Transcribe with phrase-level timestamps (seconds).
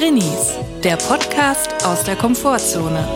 [0.00, 3.06] Drinnies, der Podcast aus der Komfortzone.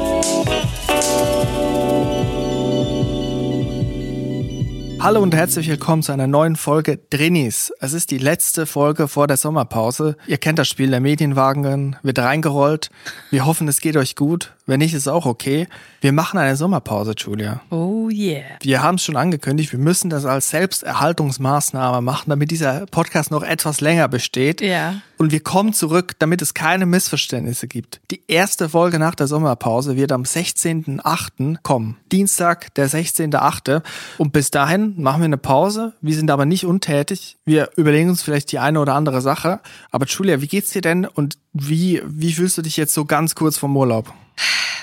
[5.01, 7.73] Hallo und herzlich willkommen zu einer neuen Folge Drinnies.
[7.81, 10.17] Es ist die letzte Folge vor der Sommerpause.
[10.27, 12.91] Ihr kennt das Spiel, der Medienwagen wird reingerollt.
[13.31, 14.55] Wir hoffen, es geht euch gut.
[14.67, 15.69] Wenn nicht, ist auch okay.
[16.01, 17.61] Wir machen eine Sommerpause, Julia.
[17.69, 18.45] Oh yeah.
[18.63, 23.43] Wir haben es schon angekündigt, wir müssen das als Selbsterhaltungsmaßnahme machen, damit dieser Podcast noch
[23.43, 24.63] etwas länger besteht.
[24.63, 25.03] Ja.
[25.19, 28.01] Und wir kommen zurück, damit es keine Missverständnisse gibt.
[28.11, 31.59] Die erste Folge nach der Sommerpause wird am 16.8.
[31.63, 31.99] kommen.
[32.11, 33.83] Dienstag, der 16.8.
[34.17, 35.93] Und bis dahin machen wir eine Pause.
[36.01, 37.37] Wir sind aber nicht untätig.
[37.45, 39.61] Wir überlegen uns vielleicht die eine oder andere Sache.
[39.91, 43.35] Aber Julia, wie geht's dir denn und wie, wie fühlst du dich jetzt so ganz
[43.35, 44.13] kurz vom Urlaub?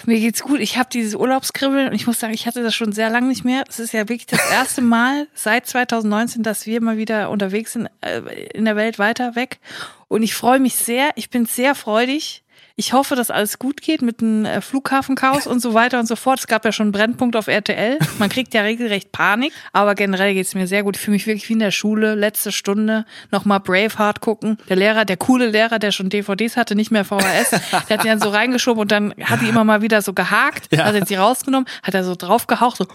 [0.05, 0.59] Mir geht's gut.
[0.59, 3.45] Ich habe dieses Urlaubskribbeln und ich muss sagen, ich hatte das schon sehr lange nicht
[3.45, 3.63] mehr.
[3.67, 7.87] Es ist ja wirklich das erste Mal seit 2019, dass wir mal wieder unterwegs sind
[8.01, 8.21] äh,
[8.53, 9.59] in der Welt weiter weg.
[10.07, 11.11] Und ich freue mich sehr.
[11.15, 12.43] Ich bin sehr freudig.
[12.81, 16.15] Ich hoffe, dass alles gut geht mit dem äh, Flughafenchaos und so weiter und so
[16.15, 16.39] fort.
[16.39, 17.99] Es gab ja schon einen Brennpunkt auf RTL.
[18.17, 20.95] Man kriegt ja regelrecht Panik, aber generell geht's mir sehr gut.
[20.95, 22.15] Ich fühle mich wirklich wie in der Schule.
[22.15, 24.57] Letzte Stunde nochmal Braveheart gucken.
[24.67, 27.51] Der Lehrer, der coole Lehrer, der schon DVDs hatte, nicht mehr VHS,
[27.87, 30.75] der hat die dann so reingeschoben und dann hat die immer mal wieder so gehakt.
[30.75, 30.85] Ja.
[30.85, 32.87] Hat er sie rausgenommen, hat er so draufgehaucht, so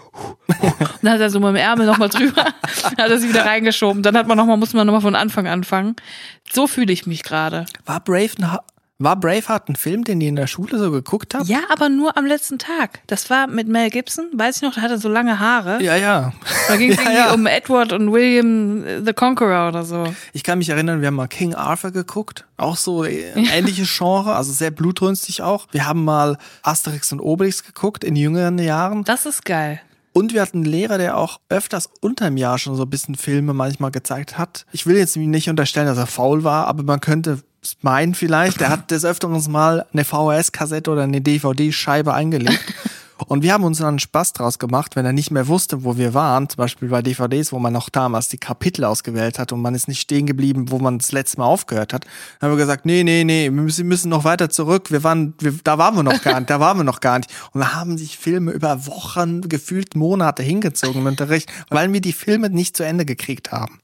[0.47, 2.43] und dann hat er so mit dem Ärmel nochmal drüber,
[2.97, 4.03] hat er sie wieder reingeschoben.
[4.03, 5.95] Dann hat man nochmal, muss man nochmal von Anfang anfangen.
[6.51, 7.65] So fühle ich mich gerade.
[7.85, 8.31] War Brave
[8.99, 11.47] war Braveheart ein Film, den ihr in der Schule so geguckt habt?
[11.47, 13.01] Ja, aber nur am letzten Tag.
[13.05, 15.81] Das war mit Mel Gibson, weiß ich noch, der hatte so lange Haare.
[15.83, 16.33] Ja, ja.
[16.67, 17.33] Da ging es ja, irgendwie ja.
[17.33, 20.11] um Edward und William the Conqueror oder so.
[20.33, 22.45] Ich kann mich erinnern, wir haben mal King Arthur geguckt.
[22.57, 25.67] Auch so äh, ähnliches Genre, also sehr blutrünstig auch.
[25.71, 29.03] Wir haben mal Asterix und Obelix geguckt in jüngeren Jahren.
[29.03, 29.79] Das ist geil.
[30.13, 33.53] Und wir hatten einen Lehrer, der auch öfters unterm Jahr schon so ein bisschen Filme
[33.53, 34.65] manchmal gezeigt hat.
[34.71, 37.43] Ich will jetzt nicht unterstellen, dass er faul war, aber man könnte
[37.81, 38.59] meinen vielleicht.
[38.59, 42.59] Der hat des Öfteren mal eine VHS-Kassette oder eine DVD-Scheibe eingelegt.
[43.25, 46.13] Und wir haben uns dann Spaß draus gemacht, wenn er nicht mehr wusste, wo wir
[46.13, 49.75] waren, zum Beispiel bei DVDs, wo man noch damals die Kapitel ausgewählt hat und man
[49.75, 52.05] ist nicht stehen geblieben, wo man das letzte Mal aufgehört hat.
[52.39, 54.91] Dann haben wir gesagt, nee, nee, nee, wir müssen, müssen noch weiter zurück.
[54.91, 57.33] Wir waren, wir, da waren wir noch gar nicht, da waren wir noch gar nicht.
[57.53, 62.13] Und da haben sich Filme über Wochen, gefühlt Monate hingezogen im Unterricht, weil wir die
[62.13, 63.79] Filme nicht zu Ende gekriegt haben.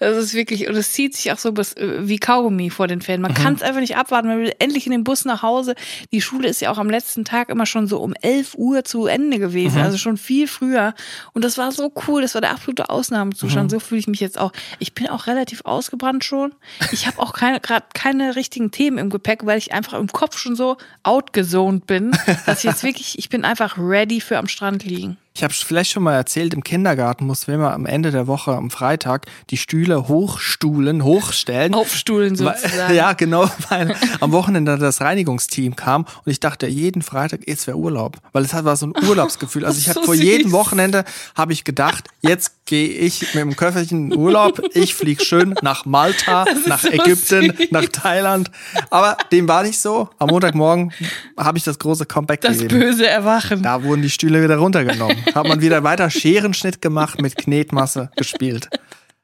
[0.00, 3.22] Das ist wirklich, und es zieht sich auch so bis, wie Kaugummi vor den Ferien.
[3.22, 3.36] Man mhm.
[3.36, 4.28] kann es einfach nicht abwarten.
[4.28, 5.74] Man will endlich in den Bus nach Hause.
[6.12, 8.14] Die Schule ist ja auch am letzten Tag immer schon so um
[8.46, 9.78] 11 Uhr zu Ende gewesen.
[9.78, 9.84] Mhm.
[9.84, 10.94] Also schon viel früher.
[11.32, 12.22] Und das war so cool.
[12.22, 13.66] Das war der absolute Ausnahmezustand.
[13.66, 13.70] Mhm.
[13.70, 14.52] So fühle ich mich jetzt auch.
[14.78, 16.54] Ich bin auch relativ ausgebrannt schon.
[16.92, 20.38] Ich habe auch keine, gerade keine richtigen Themen im Gepäck, weil ich einfach im Kopf
[20.38, 22.12] schon so outgezoned bin,
[22.46, 25.16] dass ich jetzt wirklich, ich bin einfach ready für am Strand liegen.
[25.36, 28.70] Ich habe vielleicht schon mal erzählt, im Kindergarten wir immer am Ende der Woche am
[28.70, 31.74] Freitag die Stühle hochstuhlen, hochstellen.
[31.74, 32.94] Aufstuhlen sozusagen.
[32.94, 37.76] Ja, genau, weil am Wochenende das Reinigungsteam kam und ich dachte, jeden Freitag, jetzt wäre
[37.76, 38.16] Urlaub.
[38.32, 39.66] Weil es war so ein Urlaubsgefühl.
[39.66, 40.24] Also ich so vor süß.
[40.24, 41.04] jedem Wochenende,
[41.34, 44.62] habe ich gedacht, jetzt gehe ich mit dem Köfferchen in Urlaub.
[44.74, 47.70] Ich fliege schön nach Malta, nach so Ägypten, süß.
[47.72, 48.50] nach Thailand.
[48.90, 50.08] Aber dem war nicht so.
[50.18, 50.92] Am Montagmorgen
[51.36, 52.80] habe ich das große Comeback das gegeben.
[52.80, 53.62] Das böse Erwachen.
[53.62, 58.68] Da wurden die Stühle wieder runtergenommen hat man wieder weiter Scherenschnitt gemacht, mit Knetmasse gespielt.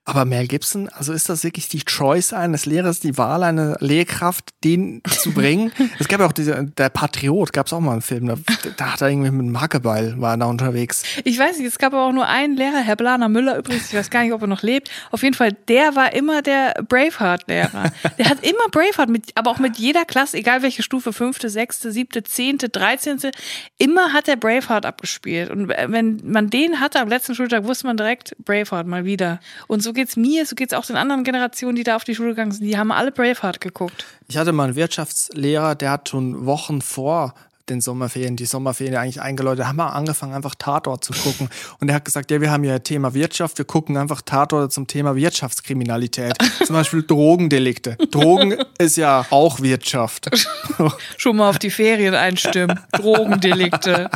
[0.04, 4.50] Aber Mel Gibson, also ist das wirklich die Choice eines Lehrers, die Wahl einer Lehrkraft,
[4.64, 5.70] den zu bringen?
[6.00, 8.34] es gab ja auch diese, der Patriot, gab es auch mal einen Film, da,
[8.76, 11.04] da, hat er irgendwie mit einem Hackebeil, war er da unterwegs.
[11.22, 13.94] Ich weiß nicht, es gab aber auch nur einen Lehrer, Herr Blaner Müller übrigens, ich
[13.94, 14.91] weiß gar nicht, ob er noch lebt.
[15.12, 17.92] Auf jeden Fall, der war immer der Braveheart-Lehrer.
[18.18, 21.92] Der hat immer Braveheart, mit, aber auch mit jeder Klasse, egal welche Stufe, fünfte, sechste,
[21.92, 23.30] siebte, zehnte, dreizehnte,
[23.78, 25.48] immer hat er Braveheart abgespielt.
[25.50, 29.38] Und wenn man den hatte am letzten Schultag, wusste man direkt Braveheart mal wieder.
[29.68, 32.30] Und so geht's mir, so geht's auch den anderen Generationen, die da auf die Schule
[32.30, 32.66] gegangen sind.
[32.66, 34.04] Die haben alle Braveheart geguckt.
[34.28, 37.34] Ich hatte mal einen Wirtschaftslehrer, der hat schon Wochen vor
[37.69, 41.48] den Sommerferien, die Sommerferien eigentlich eingeläutet, haben wir angefangen, einfach Tatort zu gucken.
[41.80, 44.86] Und er hat gesagt, ja, wir haben ja Thema Wirtschaft, wir gucken einfach Tatort zum
[44.86, 46.34] Thema Wirtschaftskriminalität.
[46.65, 47.97] zum Beispiel Drogendelikte.
[48.10, 50.28] Drogen ist ja auch Wirtschaft.
[51.16, 52.80] Schon mal auf die Ferien einstimmen.
[52.92, 54.10] Drogendelikte.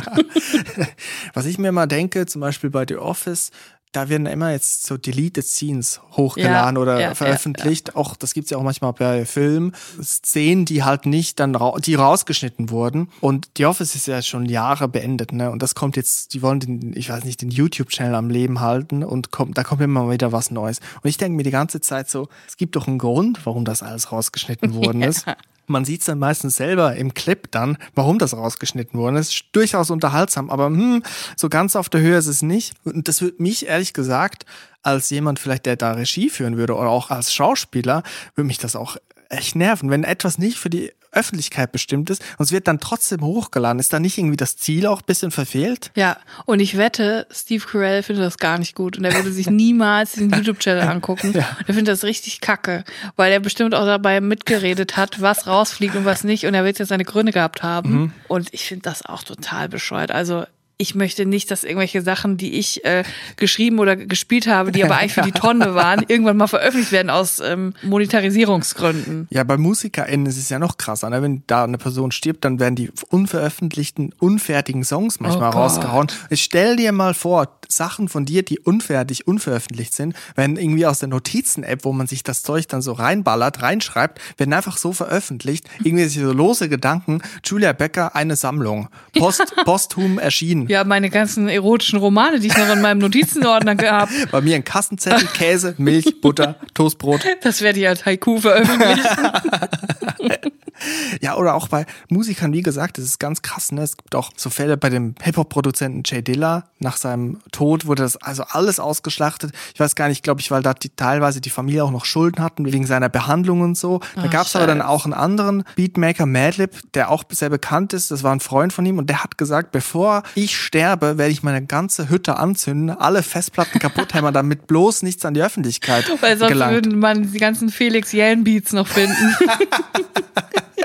[1.33, 3.51] Was ich mir mal denke, zum Beispiel bei The Office,
[3.91, 7.89] da werden immer jetzt so Deleted Scenes hochgeladen ja, oder ja, veröffentlicht.
[7.89, 9.73] Ja, auch das gibt's ja auch manchmal bei Filmen.
[10.01, 13.09] Szenen, die halt nicht dann ra die rausgeschnitten wurden.
[13.21, 15.49] Und The Office ist ja schon Jahre beendet, ne?
[15.51, 19.03] Und das kommt jetzt, die wollen den, ich weiß nicht, den YouTube-Channel am Leben halten
[19.03, 20.79] und kommt, da kommt immer wieder was Neues.
[21.01, 23.83] Und ich denke mir die ganze Zeit so, es gibt doch einen Grund, warum das
[23.83, 25.25] alles rausgeschnitten worden ist.
[25.67, 29.45] Man sieht es dann meistens selber im Clip dann, warum das rausgeschnitten worden ist.
[29.51, 31.03] Durchaus unterhaltsam, aber hm,
[31.35, 32.73] so ganz auf der Höhe ist es nicht.
[32.85, 34.45] Und das würde mich ehrlich gesagt,
[34.81, 38.03] als jemand vielleicht, der da Regie führen würde oder auch als Schauspieler,
[38.35, 38.95] würde mich das auch
[39.29, 39.89] echt nerven.
[39.89, 43.91] Wenn etwas nicht für die Öffentlichkeit bestimmt ist und es wird dann trotzdem hochgeladen, ist
[43.91, 45.91] da nicht irgendwie das Ziel auch ein bisschen verfehlt?
[45.95, 49.49] Ja, und ich wette, Steve Carell findet das gar nicht gut und er würde sich
[49.49, 51.33] niemals den YouTube-Channel angucken.
[51.33, 51.57] Ja.
[51.65, 52.83] Er findet das richtig kacke,
[53.15, 56.79] weil er bestimmt auch dabei mitgeredet hat, was rausfliegt und was nicht und er wird
[56.79, 57.91] ja seine Gründe gehabt haben.
[57.91, 58.13] Mhm.
[58.27, 60.11] Und ich finde das auch total bescheuert.
[60.11, 60.45] Also
[60.79, 63.03] ich möchte nicht, dass irgendwelche Sachen, die ich äh,
[63.35, 67.09] geschrieben oder gespielt habe, die aber eigentlich für die Tonne waren, irgendwann mal veröffentlicht werden
[67.09, 69.27] aus ähm, Monetarisierungsgründen.
[69.31, 71.09] Ja, bei MusikerInnen ist es ja noch krasser.
[71.09, 71.23] Ne?
[71.23, 76.07] Wenn da eine Person stirbt, dann werden die unveröffentlichten, unfertigen Songs manchmal Oh rausgehauen.
[76.29, 80.99] Ich stell dir mal vor, Sachen von dir, die unfertig, unveröffentlicht sind, werden irgendwie aus
[80.99, 85.65] der Notizen-App, wo man sich das Zeug dann so reinballert, reinschreibt, werden einfach so veröffentlicht.
[85.83, 87.21] Irgendwie so lose Gedanken.
[87.43, 88.89] Julia Becker, eine Sammlung.
[89.17, 90.66] Post, Posthum erschienen.
[90.67, 94.63] Ja, meine ganzen erotischen Romane, die ich noch in meinem Notizenordner gehabt, Bei mir ein
[94.63, 97.21] Kassenzettel, Käse, Milch, Butter, Toastbrot.
[97.41, 99.05] das werde ich als Haiku veröffentlichen.
[101.21, 103.71] Ja, oder auch bei Musikern, wie gesagt, das ist ganz krass.
[103.71, 103.81] Ne?
[103.81, 106.65] Es gibt auch so Fälle bei dem Hip-Hop-Produzenten Jay Dilla.
[106.79, 109.51] Nach seinem Tod wurde das also alles ausgeschlachtet.
[109.73, 112.43] Ich weiß gar nicht, glaube ich, weil da die, teilweise die Familie auch noch Schulden
[112.43, 113.99] hatten wegen seiner Behandlung und so.
[114.15, 118.11] Da Ach, gab's aber dann auch einen anderen Beatmaker, Madlib, der auch sehr bekannt ist.
[118.11, 121.43] Das war ein Freund von ihm und der hat gesagt, bevor ich sterbe, werde ich
[121.43, 126.37] meine ganze Hütte anzünden, alle Festplatten kaputt hämmern, damit bloß nichts an die Öffentlichkeit Weil
[126.37, 126.73] sonst gelangt.
[126.73, 129.35] würden man die ganzen Felix Yellen Beats noch finden.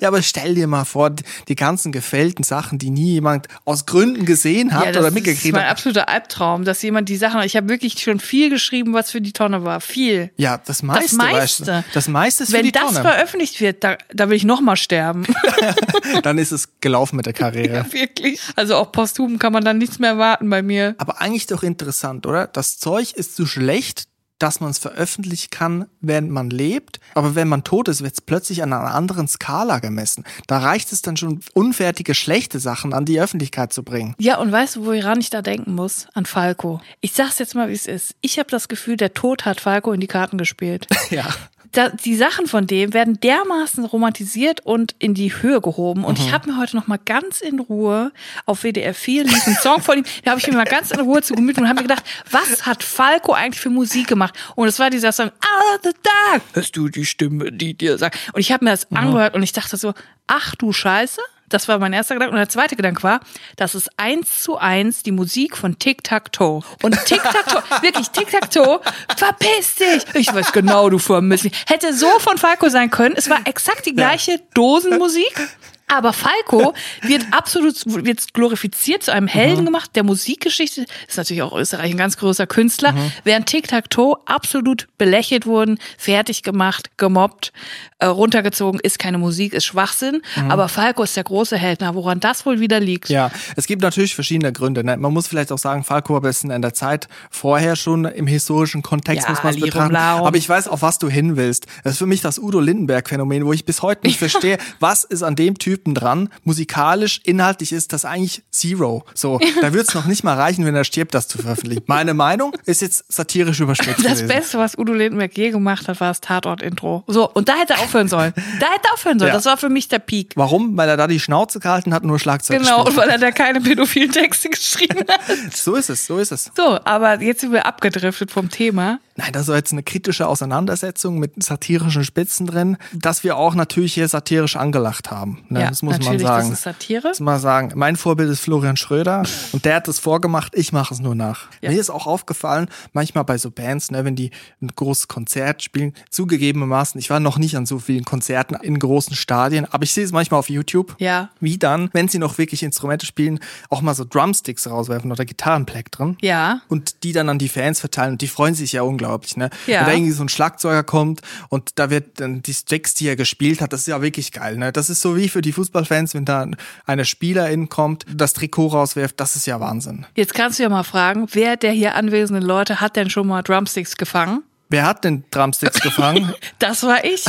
[0.00, 4.24] Ja, aber stell dir mal vor, die, ganzen gefällten Sachen, die nie jemand aus Gründen
[4.24, 5.70] gesehen hat ja, oder das ist mitgekriegt mein hat.
[5.70, 9.32] absoluter Albtraum, dass jemand die Sachen, ich habe wirklich schon viel geschrieben, was für die
[9.32, 9.80] Tonne war.
[9.80, 10.30] Viel.
[10.36, 11.16] Ja, das meiste.
[11.16, 11.66] meiste.
[11.66, 13.02] Weißt du, das meiste ist für Wenn die das Tonne.
[13.02, 15.26] veröffentlicht wird, da, da will ich noch mal sterben.
[16.22, 17.84] Dann ist es gelaufen mit der Karriere.
[17.92, 18.40] wirklich.
[18.56, 20.94] Also auch posthum kann man dann nichts mehr erwarten bei mir.
[20.98, 22.46] Aber eigentlich doch interessant, oder?
[22.46, 24.04] Das Zeug ist so schlecht,
[24.40, 26.98] dass man es veröffentlichen kann, während man lebt.
[27.14, 30.24] Aber wenn man tot ist, wird es plötzlich an einer anderen Skala gemessen.
[30.46, 34.14] Da reicht es dann schon, unfertige, schlechte Sachen an die Öffentlichkeit zu bringen.
[34.18, 36.06] Ja, und weißt du, woran ich da denken muss?
[36.14, 36.80] An Falco.
[37.00, 38.14] Ich sag's jetzt mal, wie es ist.
[38.20, 40.86] Ich habe das Gefühl, der Tod hat Falco in die Karten gespielt.
[41.10, 41.26] Ja.
[41.72, 46.04] Da, die Sachen von dem werden dermaßen romantisiert und in die Höhe gehoben.
[46.04, 48.12] Und ich habe mir heute noch mal ganz in Ruhe
[48.46, 50.04] auf WDR 4 lief ein Song von ihm.
[50.24, 52.66] Da habe ich mir mal ganz in Ruhe zu Gemüte und habe mir gedacht, was
[52.66, 54.34] hat Falco eigentlich für Musik gemacht?
[54.56, 56.42] Und es war dieser Song Out of the Dark.
[56.52, 58.18] Hörst du die Stimme, die dir sagt?
[58.32, 59.94] Und ich habe mir das angehört und ich dachte so,
[60.26, 61.20] ach du Scheiße.
[61.50, 62.32] Das war mein erster Gedanke.
[62.32, 63.20] Und der zweite Gedanke war,
[63.56, 66.62] das ist eins zu eins die Musik von Tic Tac Toe.
[66.82, 68.80] Und Tic Tac Toe, wirklich Tic Tac Toe,
[69.16, 70.04] verpiss dich.
[70.14, 71.52] Ich weiß genau, du vermisst mich.
[71.66, 73.14] Hätte so von Falco sein können.
[73.16, 75.48] Es war exakt die gleiche Dosenmusik.
[75.90, 80.86] Aber Falco wird absolut wird glorifiziert, zu einem Helden gemacht der Musikgeschichte.
[81.08, 82.94] Ist natürlich auch Österreich ein ganz großer Künstler.
[83.24, 87.52] Während Tic Tac Toe absolut belächelt wurden, fertig gemacht, gemobbt,
[88.00, 90.22] äh, runtergezogen, ist keine Musik, ist Schwachsinn.
[90.48, 91.80] Aber Falco ist der große Held.
[91.80, 93.08] Na, woran das wohl wieder liegt?
[93.08, 94.82] Ja, es gibt natürlich verschiedene Gründe.
[94.84, 94.96] Ne?
[94.96, 98.82] Man muss vielleicht auch sagen, Falco war bisschen in der Zeit vorher schon im historischen
[98.82, 99.96] Kontext, Ja, muss man es betrachten.
[99.96, 101.66] Aber ich weiß, auf was du hin willst.
[101.84, 105.22] Das ist für mich das Udo Lindenberg-Phänomen, wo ich bis heute nicht verstehe, was ist
[105.22, 109.04] an dem Typen dran, musikalisch, inhaltlich ist das eigentlich Zero.
[109.14, 111.82] So, da wird es noch nicht mal reichen, wenn er stirbt, das zu veröffentlichen.
[111.86, 114.28] Meine Meinung ist jetzt satirisch überspitzt Das gewesen.
[114.28, 117.04] Beste, was Udo Lindenberg je gemacht hat, war das Tatort-Intro.
[117.06, 118.32] So, und da hätte er aufhören sollen.
[118.60, 119.28] Da hätte er aufhören sollen.
[119.30, 119.34] Ja.
[119.34, 120.32] Das war für mich der Peak.
[120.36, 120.76] Warum?
[120.76, 123.30] Weil er da die Schnauze gehalten hat und nur Schlagzeug Genau, und weil er da
[123.32, 125.20] keine pädophilen Texte geschrieben hat.
[125.54, 126.50] So ist es, so ist es.
[126.56, 128.98] So, aber jetzt sind wir abgedriftet vom Thema.
[129.16, 133.94] Nein, das war jetzt eine kritische Auseinandersetzung mit satirischen Spitzen drin, dass wir auch natürlich
[133.94, 135.44] hier satirisch angelacht haben.
[135.48, 135.60] Ne?
[135.62, 136.48] ja, das muss man sagen.
[136.48, 137.02] das ist Satire.
[137.02, 137.72] Das muss man sagen.
[137.74, 141.48] Mein Vorbild ist Florian Schröder und der hat das vorgemacht, ich mache es nur nach.
[141.60, 141.70] Ja.
[141.70, 144.30] Mir ist auch aufgefallen, manchmal bei so Bands, ne, wenn die
[144.62, 149.16] ein großes Konzert spielen, zugegebenermaßen, ich war noch nicht an so vielen Konzerten in großen
[149.16, 151.30] Stadien, aber ich sehe es manchmal auf YouTube, Ja.
[151.40, 155.90] wie dann, wenn sie noch wirklich Instrumente spielen, auch mal so Drumsticks rauswerfen oder Gitarrenpleck
[155.90, 156.62] drin Ja.
[156.68, 159.50] und die dann an die Fans verteilen und die freuen sich ja unglaublich, ne?
[159.66, 159.80] Ja.
[159.80, 163.16] Wenn da irgendwie so ein Schlagzeuger kommt und da wird dann die Sticks, die er
[163.16, 164.72] gespielt hat, das ist ja wirklich geil, ne?
[164.72, 166.46] Das ist so wie für die Fußballfans, wenn da
[166.86, 170.06] eine Spielerin kommt, das Trikot rauswirft, das ist ja Wahnsinn.
[170.14, 173.42] Jetzt kannst du ja mal fragen, wer der hier anwesenden Leute hat denn schon mal
[173.42, 174.42] Drumsticks gefangen?
[174.70, 176.32] Wer hat denn Drumsticks gefangen?
[176.60, 177.24] Das war ich.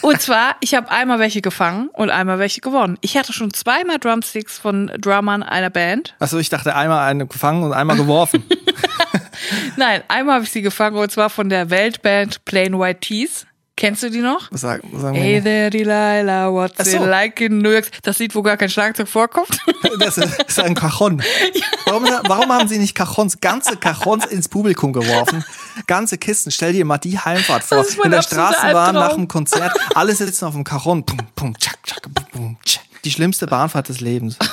[0.00, 2.96] Und zwar, ich habe einmal welche gefangen und einmal welche gewonnen.
[3.02, 6.14] Ich hatte schon zweimal Drumsticks von Drummern einer Band.
[6.18, 8.42] Also ich dachte einmal eine gefangen und einmal geworfen.
[9.76, 13.46] Nein, einmal habe ich sie gefangen und zwar von der Weltband Plain White Tees.
[13.76, 14.50] Kennst du die noch?
[14.50, 16.98] Sag, sagen wir Hey there, Delilah, what's Ach so.
[16.98, 17.88] it like in New York?
[18.02, 19.58] Das Lied, wo gar kein Schlagzeug vorkommt.
[19.98, 21.22] Das ist, ein Cajon.
[21.86, 25.44] Warum, warum haben sie nicht Cajons, ganze Cajons ins Publikum geworfen?
[25.86, 26.50] Ganze Kisten.
[26.50, 27.84] Stell dir mal die Heimfahrt vor.
[28.04, 29.22] In der Straßenbahn nach Albtraum.
[29.22, 29.76] dem Konzert.
[29.94, 31.04] Alle sitzen auf dem Cajon.
[31.04, 32.82] Pum, pum, tschak, tschak, pum, pum, tschak.
[33.04, 34.36] Die schlimmste Bahnfahrt des Lebens.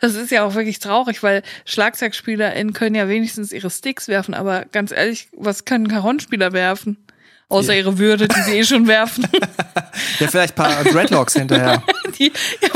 [0.00, 4.64] Das ist ja auch wirklich traurig, weil SchlagzeugspielerInnen können ja wenigstens ihre Sticks werfen, aber
[4.64, 6.96] ganz ehrlich, was können Cajon-Spieler werfen?
[7.48, 9.28] Außer ihre Würde, die sie eh schon werfen.
[10.18, 11.82] Ja, vielleicht ein paar Dreadlocks hinterher.
[12.18, 12.68] Die ja,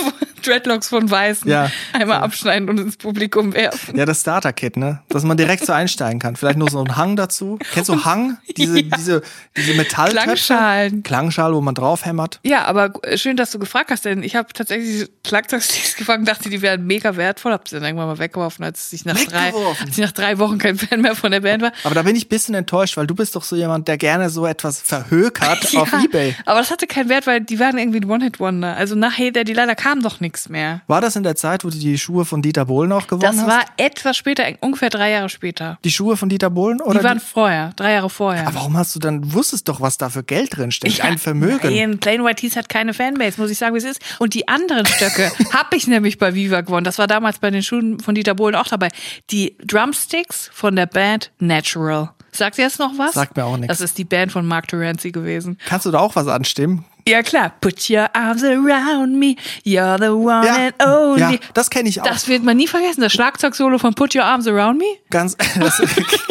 [0.47, 1.71] Dreadlocks von Weißen Ja.
[1.93, 3.97] einmal abschneiden und ins Publikum werfen.
[3.97, 5.03] Ja, das Starter-Kit, ne?
[5.09, 6.37] Dass man direkt so einsteigen kann.
[6.37, 7.59] Vielleicht nur so ein Hang dazu.
[7.73, 8.39] Kennst du Hang?
[8.57, 9.23] Diese, diese,
[9.57, 10.23] diese Metalltöpfe?
[10.25, 11.03] Klangschalen.
[11.03, 12.41] Klangschale, wo man draufhämmert.
[12.45, 16.63] Ja, aber schön, dass du gefragt hast, denn ich habe tatsächlich Schlagzeugsticks gefangen, dachte, die
[16.63, 19.99] wären mega wertvoll, hab sie dann irgendwann mal weggeworfen, als ich nach drei, als ich
[19.99, 21.73] nach drei Wochen kein Fan mehr von der Band war.
[21.85, 24.31] Aber da bin ich ein bisschen enttäuscht, weil du bist doch so jemand, der gerne
[24.31, 26.35] so etwas verhökert auf Ja, Ebay.
[26.45, 28.77] Aber das hatte keinen Wert, weil die waren irgendwie ein One-Hit-Wonder.
[28.77, 30.83] Also nach Hey Daddy leider kam doch nichts mehr.
[30.87, 33.39] War das in der Zeit, wo du die Schuhe von Dieter Bohlen auch gewonnen Das
[33.39, 33.47] hast?
[33.49, 35.79] war etwas später, ungefähr drei Jahre später.
[35.85, 36.81] die Schuhe von Dieter Bohlen?
[36.81, 38.47] Oder Die waren vorher, drei Jahre vorher.
[38.47, 41.01] Aber warum hast du dann, wusstest doch, was da für Geld drin steckt?
[41.03, 41.75] Ein Vermögen.
[41.75, 44.01] Nein, Plain White Tees hat keine Fanbase, muss ich sagen, wie es ist.
[44.19, 46.85] Und die anderen Stöcke habe ich nämlich bei Viva gewonnen.
[46.85, 48.89] Das war damals bei den Schuhen von Dieter Bohlen auch dabei.
[49.31, 52.11] Die Drumsticks von der Band Natural.
[52.33, 53.15] Sagt ihr jetzt noch was?
[53.15, 53.69] Sagt mir auch nichts.
[53.69, 55.57] Das ist die Band von Mark Terenzi gewesen.
[55.67, 56.85] Kannst du da auch was anstimmen?
[57.09, 57.53] Ja klar.
[57.61, 59.37] Put your arms around me.
[59.65, 61.21] You're the one Ja, and only.
[61.21, 62.05] ja das kenne ich auch.
[62.07, 63.01] Das wird man nie vergessen.
[63.01, 64.85] Das Schlagzeugsolo von Put Your Arms Around Me.
[65.11, 65.81] Ganz, das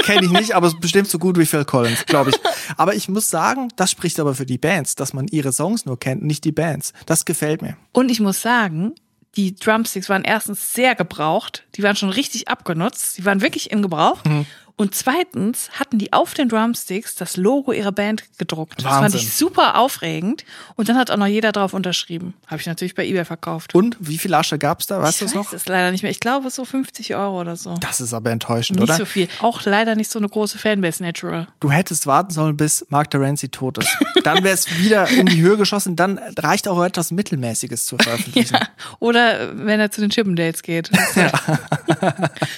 [0.03, 2.35] kenne ich nicht, aber es ist bestimmt so gut wie Phil Collins, glaube ich.
[2.77, 5.99] Aber ich muss sagen, das spricht aber für die Bands, dass man ihre Songs nur
[5.99, 6.91] kennt, nicht die Bands.
[7.05, 7.77] Das gefällt mir.
[7.93, 8.93] Und ich muss sagen,
[9.37, 11.63] die Drumsticks waren erstens sehr gebraucht.
[11.75, 13.17] Die waren schon richtig abgenutzt.
[13.17, 14.23] Die waren wirklich in Gebrauch.
[14.25, 14.45] Mhm.
[14.77, 18.75] Und zweitens hatten die auf den Drumsticks das Logo ihrer Band gedruckt.
[18.79, 19.21] Das fand Wahnsinn.
[19.21, 20.43] ich super aufregend.
[20.75, 22.33] Und dann hat auch noch jeder drauf unterschrieben.
[22.47, 23.73] Habe ich natürlich bei eBay verkauft.
[23.73, 25.01] Und wie viel Asche gab's da?
[25.01, 25.53] Weißt du ich es weiß noch?
[25.53, 26.11] es leider nicht mehr.
[26.11, 27.75] Ich glaube, es ist so 50 Euro oder so.
[27.79, 28.97] Das ist aber enttäuschend, nicht oder?
[28.97, 29.29] so viel.
[29.39, 31.47] Auch leider nicht so eine große Fanbase Natural.
[31.61, 33.97] Du hättest warten sollen, bis Mark Terenzi tot ist.
[34.25, 35.95] Dann wäre es wieder in die Höhe geschossen.
[35.95, 38.35] Dann reicht auch etwas Mittelmäßiges zu veröffentlichen.
[38.55, 38.67] Ja.
[38.99, 40.89] Oder wenn er zu den Chippendales geht.
[41.15, 41.31] Ja.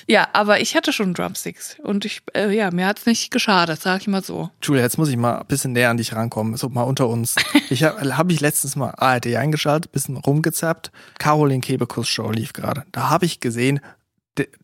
[0.08, 1.78] ja, aber ich hatte schon Drumsticks.
[1.84, 4.50] Und ich, äh, ja, mir hat's nicht geschadet, sag ich mal so.
[4.62, 6.58] Julia, jetzt muss ich mal ein bisschen näher an dich rankommen.
[6.58, 7.36] So mal unter uns.
[7.70, 10.90] Ich habe hab ich letztens mal ARD eingeschaltet, bisschen rumgezappt.
[11.20, 12.84] Caroline Kebekus Show lief gerade.
[12.94, 13.82] Da habe ich gesehen,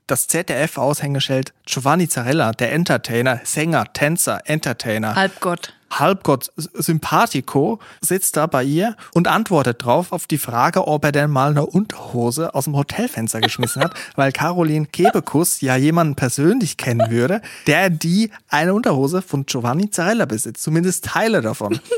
[0.08, 5.74] das ZDF-Aushängeschild Giovanni Zarella, der Entertainer, Sänger, Tänzer, Entertainer, Halbgott.
[6.00, 11.30] Halbgott Sympathico, sitzt da bei ihr und antwortet drauf auf die Frage, ob er denn
[11.30, 17.10] mal eine Unterhose aus dem Hotelfenster geschmissen hat, weil Caroline Kebekus ja jemanden persönlich kennen
[17.10, 21.80] würde, der die eine Unterhose von Giovanni Zarella besitzt, zumindest Teile davon.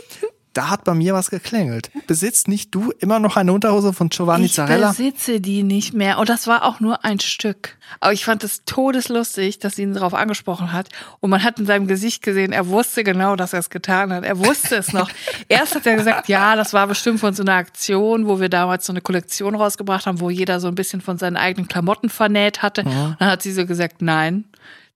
[0.55, 1.91] Da hat bei mir was geklingelt.
[2.07, 4.87] Besitzt nicht du immer noch eine Unterhose von Giovanni Ich Zarella?
[4.89, 6.17] besitze die nicht mehr.
[6.17, 7.77] Und das war auch nur ein Stück.
[7.99, 10.87] Aber ich fand es todeslustig, dass sie ihn darauf angesprochen hat.
[11.19, 14.23] Und man hat in seinem Gesicht gesehen, er wusste genau, dass er es getan hat.
[14.23, 15.09] Er wusste es noch.
[15.49, 18.85] Erst hat er gesagt, ja, das war bestimmt von so einer Aktion, wo wir damals
[18.85, 22.61] so eine Kollektion rausgebracht haben, wo jeder so ein bisschen von seinen eigenen Klamotten vernäht
[22.61, 22.83] hatte.
[22.85, 24.45] Und dann hat sie so gesagt, nein.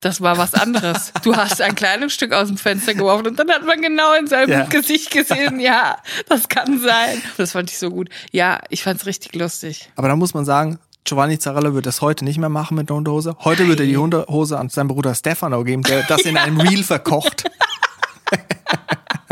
[0.01, 1.11] Das war was anderes.
[1.23, 4.49] Du hast ein Kleidungsstück aus dem Fenster geworfen und dann hat man genau in seinem
[4.49, 4.63] Ja.
[4.65, 5.97] Gesicht gesehen, ja,
[6.29, 7.21] das kann sein.
[7.37, 8.09] Das fand ich so gut.
[8.31, 9.91] Ja, ich fand's richtig lustig.
[9.95, 12.95] Aber da muss man sagen, Giovanni Zarella würde das heute nicht mehr machen mit der
[12.95, 13.35] Unterhose.
[13.43, 16.83] Heute würde er die Unterhose an seinen Bruder Stefano geben, der das in einem Reel
[16.83, 17.45] verkocht.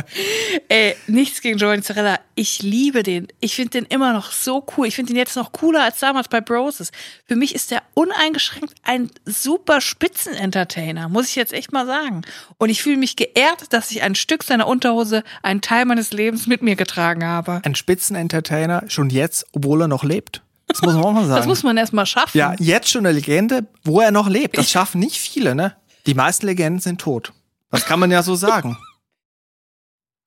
[0.69, 2.19] Ey, nichts gegen Giovanni Zarella.
[2.35, 3.27] Ich liebe den.
[3.39, 4.87] Ich finde den immer noch so cool.
[4.87, 6.91] Ich finde ihn jetzt noch cooler als damals bei Broses.
[7.25, 12.21] Für mich ist der uneingeschränkt ein super Spitzenentertainer, muss ich jetzt echt mal sagen.
[12.57, 16.47] Und ich fühle mich geehrt, dass ich ein Stück seiner Unterhose einen Teil meines Lebens
[16.47, 17.61] mit mir getragen habe.
[17.63, 20.41] Ein Spitzenentertainer schon jetzt, obwohl er noch lebt.
[20.67, 21.37] Das muss man auch mal sagen.
[21.37, 22.37] Das muss man erst mal schaffen.
[22.37, 24.57] ja, jetzt schon eine Legende, wo er noch lebt.
[24.57, 25.75] Das schaffen nicht viele, ne?
[26.05, 27.33] Die meisten Legenden sind tot.
[27.71, 28.77] Das kann man ja so sagen.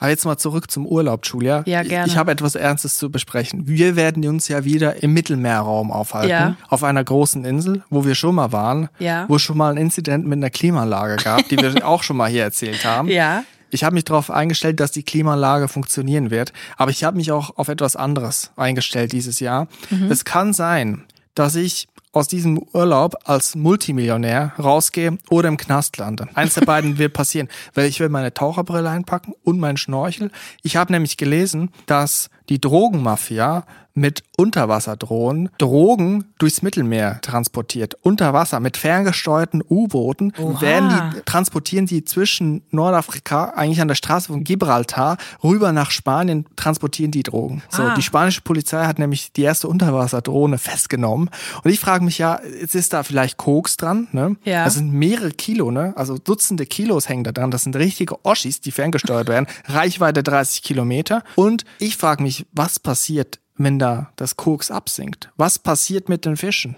[0.00, 1.62] Aber jetzt mal zurück zum Urlaub, Julia.
[1.66, 2.06] Ja, gerne.
[2.06, 3.68] Ich, ich habe etwas Ernstes zu besprechen.
[3.68, 6.30] Wir werden uns ja wieder im Mittelmeerraum aufhalten.
[6.30, 6.56] Ja.
[6.68, 8.88] Auf einer großen Insel, wo wir schon mal waren.
[8.98, 9.26] Ja.
[9.28, 12.30] Wo es schon mal ein Inzident mit einer Klimaanlage gab, die wir auch schon mal
[12.30, 13.08] hier erzählt haben.
[13.08, 13.44] Ja.
[13.68, 17.56] Ich habe mich darauf eingestellt, dass die Klimaanlage funktionieren wird, aber ich habe mich auch
[17.58, 19.68] auf etwas anderes eingestellt dieses Jahr.
[20.08, 21.04] Es kann sein,
[21.34, 26.28] dass ich aus diesem Urlaub als Multimillionär rausgehe oder im Knast lande.
[26.34, 30.30] Eins der beiden wird passieren, weil ich will meine Taucherbrille einpacken und meinen Schnorchel.
[30.62, 37.96] Ich habe nämlich gelesen, dass die Drogenmafia mit Unterwasserdrohnen Drogen durchs Mittelmeer transportiert.
[38.02, 44.28] Unter Wasser mit ferngesteuerten U-Booten werden die, transportieren sie zwischen Nordafrika, eigentlich an der Straße
[44.28, 47.62] von Gibraltar, rüber nach Spanien, transportieren die Drogen.
[47.68, 47.94] So, Ah.
[47.94, 51.28] die spanische Polizei hat nämlich die erste Unterwasserdrohne festgenommen.
[51.64, 54.36] Und ich frage mich ja, jetzt ist da vielleicht Koks dran, ne?
[54.44, 54.64] Ja.
[54.64, 55.92] Das sind mehrere Kilo, ne?
[55.96, 57.50] Also Dutzende Kilos hängen da dran.
[57.50, 59.46] Das sind richtige Oschis, die ferngesteuert werden.
[59.66, 61.24] Reichweite 30 Kilometer.
[61.34, 65.30] Und ich frage mich, was passiert, wenn da das Koks absinkt?
[65.36, 66.76] Was passiert mit den Fischen?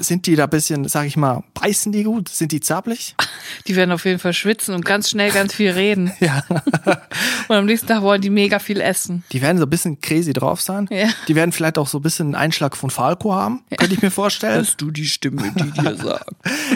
[0.00, 2.28] Sind die da ein bisschen, sag ich mal, beißen die gut?
[2.28, 3.14] Sind die zappelig?
[3.66, 6.12] Die werden auf jeden Fall schwitzen und ganz schnell ganz viel reden.
[6.20, 6.42] Ja.
[7.48, 9.24] Und am nächsten Tag wollen die mega viel essen.
[9.32, 10.88] Die werden so ein bisschen crazy drauf sein.
[10.90, 11.08] Ja.
[11.28, 14.10] Die werden vielleicht auch so ein bisschen einen Einschlag von Falco haben, könnte ich mir
[14.10, 14.66] vorstellen.
[14.78, 16.30] du die Stimme, die dir sagt?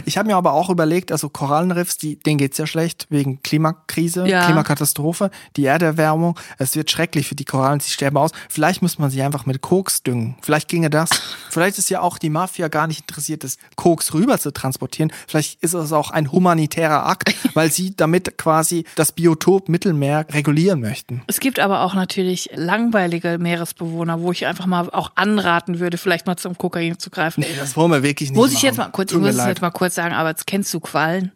[0.05, 4.27] Ich habe mir aber auch überlegt, also Korallenriffs, die, denen geht's ja schlecht wegen Klimakrise,
[4.29, 4.45] Ja.
[4.45, 6.39] Klimakatastrophe, die Erderwärmung.
[6.59, 8.33] Es wird schrecklich für die Korallen, sie sterben aus.
[8.51, 10.37] Vielleicht muss man sie einfach mit Koks düngen.
[10.43, 11.11] Vielleicht ginge das.
[11.51, 15.13] Vielleicht ist ja auch die Mafia gar nicht interessiert, das Koks rüber zu transportieren.
[15.27, 20.81] Vielleicht ist es auch ein humanitärer Akt, weil sie damit quasi das Biotop Mittelmeer regulieren
[20.81, 21.23] möchten.
[21.27, 26.27] Es gibt aber auch natürlich langweilige Meeresbewohner, wo ich einfach mal auch anraten würde, vielleicht
[26.27, 27.41] mal zum Kokain zu greifen.
[27.41, 28.67] Nee, das wollen wir wirklich nicht muss ich machen.
[28.67, 31.33] jetzt mal kurz, ich muss es jetzt mal kurz sagen, aber jetzt kennst du Quallen?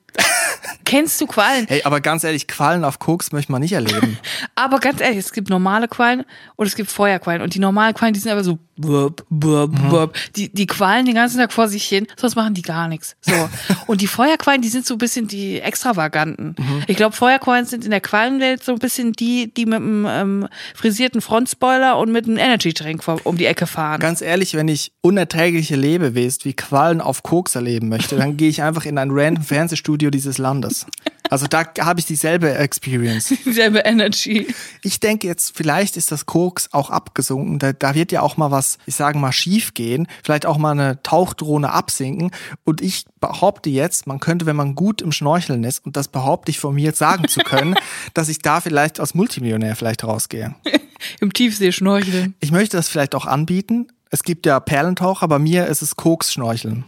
[0.85, 1.67] Kennst du Quallen?
[1.69, 4.19] Hey, aber ganz ehrlich, Quallen auf Koks möchte man nicht erleben.
[4.55, 6.25] Aber ganz ehrlich, es gibt normale Quallen
[6.57, 7.43] und es gibt Feuerquallen.
[7.43, 9.89] Und die normalen Quallen, die sind aber so burp, burp, Mhm.
[9.89, 10.15] burp.
[10.37, 13.17] Die, die quallen den ganzen Tag vor sich hin, sonst machen die gar nichts.
[13.23, 13.33] So.
[13.87, 16.55] Und die Feuerquallen, die sind so ein bisschen die extravaganten.
[16.59, 16.83] Mhm.
[16.87, 20.49] Ich glaube, Feuerquallen sind in der Quallenwelt so ein bisschen die, die mit einem ähm,
[20.75, 24.01] frisierten Frontspoiler und mit einem Energy-Drink vor- um die Ecke fahren.
[24.01, 28.63] Ganz ehrlich, wenn ich unerträgliche Lebewesen wie Quallen auf Koks erleben möchte, dann gehe ich
[28.63, 30.87] einfach in ein random Fernsehstudio dieses Landes.
[31.33, 33.29] Also da habe ich dieselbe Experience.
[33.47, 34.55] Dieselbe Energy.
[34.83, 37.59] Ich denke jetzt, vielleicht ist das Koks auch abgesunken.
[37.59, 40.09] Da, da wird ja auch mal was, ich sage mal, schief gehen.
[40.23, 42.33] Vielleicht auch mal eine Tauchdrohne absinken.
[42.65, 46.51] Und ich behaupte jetzt, man könnte, wenn man gut im Schnorcheln ist, und das behaupte
[46.51, 47.77] ich von mir sagen zu können,
[48.13, 50.55] dass ich da vielleicht als Multimillionär vielleicht rausgehe.
[51.23, 52.35] Im Tiefsee schnorcheln.
[52.41, 53.89] Ich möchte das vielleicht auch anbieten.
[54.11, 56.85] Es gibt ja Perlentaucher, bei mir ist es Koks-Schnorcheln.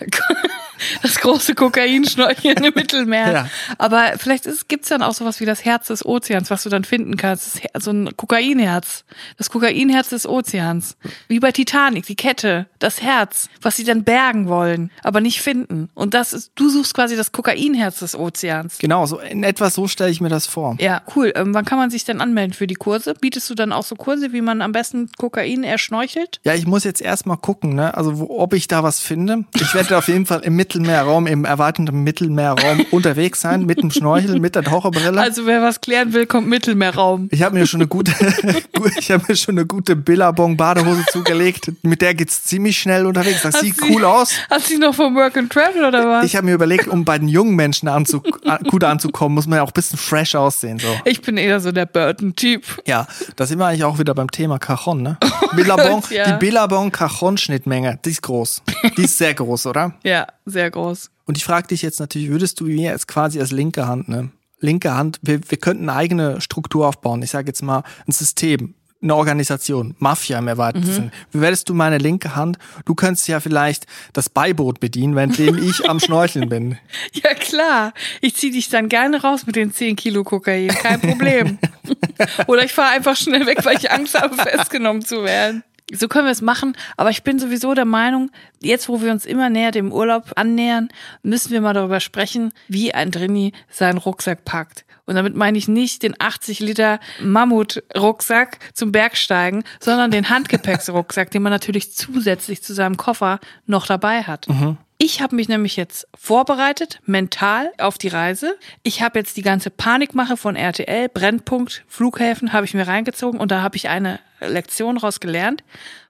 [1.02, 3.32] Das große Kokainschnorcheln im Mittelmeer.
[3.32, 3.48] Ja.
[3.78, 6.84] Aber vielleicht ist, gibt's dann auch sowas wie das Herz des Ozeans, was du dann
[6.84, 7.60] finden kannst.
[7.78, 9.04] So ein Kokainherz.
[9.36, 10.96] Das Kokainherz des Ozeans.
[11.28, 15.88] Wie bei Titanic, die Kette, das Herz, was sie dann bergen wollen, aber nicht finden.
[15.94, 18.78] Und das ist, du suchst quasi das Kokainherz des Ozeans.
[18.78, 20.76] Genau, so in etwa so stelle ich mir das vor.
[20.80, 21.32] Ja, cool.
[21.34, 23.14] Ähm, wann kann man sich denn anmelden für die Kurse?
[23.20, 26.40] Bietest du dann auch so Kurse, wie man am besten Kokain erschnorchelt?
[26.44, 27.96] Ja, ich muss jetzt erstmal gucken, ne?
[27.96, 29.44] Also wo, ob ich da was finde.
[29.54, 34.40] Ich werde auf jeden Fall im Mittelmeerraum, im erweiterten Mittelmeerraum unterwegs sein, mit dem Schnorchel,
[34.40, 35.20] mit der Taucherbrille.
[35.20, 37.28] Also wer was klären will, kommt Mittelmeerraum.
[37.30, 38.12] ich habe mir schon eine gute,
[38.98, 41.72] ich habe mir schon eine gute Billabong Badehose zugelegt.
[41.82, 43.42] Mit der geht's ziemlich schnell unterwegs.
[43.42, 44.32] Das sieht Hast du- cool aus.
[44.50, 46.24] Hast du noch vom Work and Travel oder was?
[46.26, 49.58] Ich habe mir überlegt, um bei den jungen Menschen anzu, äh, gut anzukommen, muss man
[49.58, 50.78] ja auch ein bisschen fresh aussehen.
[50.78, 50.88] So.
[51.04, 52.82] Ich bin eher so der Burton-Typ.
[52.86, 53.06] Ja,
[53.36, 55.18] da sind wir eigentlich auch wieder beim Thema Cajon, ne?
[55.54, 56.32] Billabong, Gott, ja.
[56.32, 58.62] Die Billabong Cajon Schnittmenge, die ist groß.
[58.96, 59.92] Die ist sehr groß, oder?
[60.02, 61.10] Ja, sehr groß.
[61.26, 64.30] Und ich frage dich jetzt natürlich, würdest du mir jetzt quasi als linke Hand, ne?
[64.60, 67.22] Linke Hand, wir, wir könnten eine eigene Struktur aufbauen.
[67.22, 71.12] Ich sage jetzt mal ein System, eine Organisation, Mafia im erweiterten Sinn.
[71.30, 72.56] Wie wärst du meine linke Hand?
[72.86, 76.78] Du könntest ja vielleicht das Beiboot bedienen, währenddem ich am Schnorcheln bin.
[77.12, 77.92] Ja, klar.
[78.20, 80.68] Ich zieh dich dann gerne raus mit den 10 Kilo Kokain.
[80.68, 81.58] Kein Problem.
[82.46, 85.62] Oder ich fahre einfach schnell weg, weil ich Angst habe, festgenommen zu werden.
[85.92, 89.26] So können wir es machen, aber ich bin sowieso der Meinung, jetzt wo wir uns
[89.26, 90.88] immer näher dem Urlaub annähern,
[91.22, 94.86] müssen wir mal darüber sprechen, wie ein Drini seinen Rucksack packt.
[95.04, 101.42] Und damit meine ich nicht den 80 Liter Mammut-Rucksack zum Bergsteigen, sondern den Handgepäcksrucksack, den
[101.42, 104.48] man natürlich zusätzlich zu seinem Koffer noch dabei hat.
[104.96, 108.56] Ich habe mich nämlich jetzt vorbereitet, mental auf die Reise.
[108.82, 113.50] Ich habe jetzt die ganze Panikmache von RTL, Brennpunkt, Flughäfen, habe ich mir reingezogen und
[113.50, 115.64] da habe ich eine Lektion raus gelernt.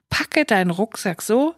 [0.09, 1.55] Packe deinen Rucksack so,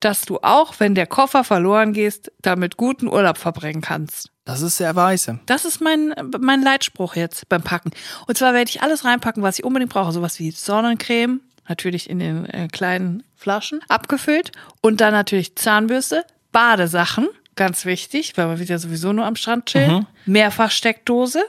[0.00, 4.30] dass du auch, wenn der Koffer verloren gehst, damit guten Urlaub verbringen kannst.
[4.44, 5.40] Das ist sehr weise.
[5.46, 7.90] Das ist mein, mein Leitspruch jetzt beim Packen.
[8.26, 10.12] Und zwar werde ich alles reinpacken, was ich unbedingt brauche.
[10.12, 14.52] Sowas wie Sonnencreme, natürlich in den äh, kleinen Flaschen, abgefüllt.
[14.80, 19.66] Und dann natürlich Zahnbürste, Badesachen, ganz wichtig, weil man wird ja sowieso nur am Strand
[19.66, 20.06] chillen.
[20.26, 21.42] Mehrfachsteckdose,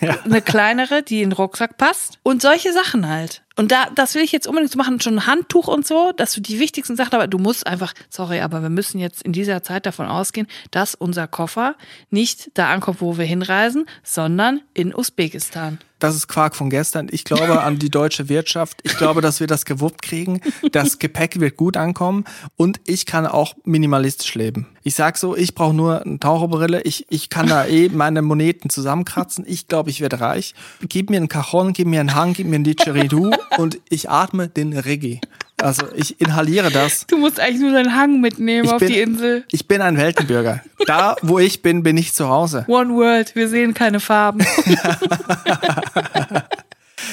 [0.24, 2.18] eine kleinere, die in den Rucksack passt.
[2.22, 3.42] Und solche Sachen halt.
[3.56, 6.32] Und da, das will ich jetzt unbedingt so machen, schon ein Handtuch und so, dass
[6.34, 9.62] du die wichtigsten Sachen, aber du musst einfach, sorry, aber wir müssen jetzt in dieser
[9.62, 11.74] Zeit davon ausgehen, dass unser Koffer
[12.10, 15.78] nicht da ankommt, wo wir hinreisen, sondern in Usbekistan.
[15.98, 17.08] Das ist Quark von gestern.
[17.10, 18.80] Ich glaube an die deutsche Wirtschaft.
[18.82, 20.40] Ich glaube, dass wir das gewuppt kriegen.
[20.72, 22.24] Das Gepäck wird gut ankommen
[22.56, 24.66] und ich kann auch minimalistisch leben.
[24.82, 26.82] Ich sag so, ich brauche nur eine Taucherbrille.
[26.82, 29.44] Ich, ich kann da eh meine Moneten zusammenkratzen.
[29.48, 30.54] Ich glaube, ich werde reich.
[30.88, 34.48] Gib mir einen Cajon, gib mir einen Hang, gib mir einen Didgeridoo und ich atme
[34.48, 35.20] den Reggae.
[35.58, 37.06] Also ich inhaliere das.
[37.06, 39.44] Du musst eigentlich nur deinen Hang mitnehmen Ich auf bin- die Insel.
[39.50, 40.62] Ich bin ein Weltenbürger.
[40.86, 42.66] Da, wo ich bin, bin ich zu Hause.
[42.68, 44.44] One World, wir sehen keine Farben.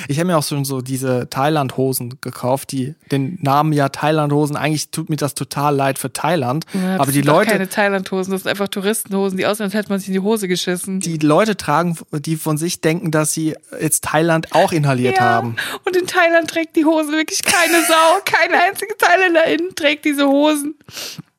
[0.08, 4.56] Ich habe mir auch schon so diese Thailand-Hosen gekauft, die den Namen ja Thailand-Hosen.
[4.56, 6.66] Eigentlich tut mir das total leid für Thailand.
[6.74, 10.00] Ja, aber die Leute, keine Thailandhosen, das sind einfach Touristenhosen, die aussehen, als hätte man
[10.00, 11.00] sich in die Hose geschissen.
[11.00, 15.56] die Leute tragen, die von sich denken, dass sie jetzt Thailand auch inhaliert haben.
[15.86, 18.20] Und in Thailand trägt die Hose wirklich keine Sau.
[18.26, 20.76] Keine einzige Thailänderin trägt diese Hosen.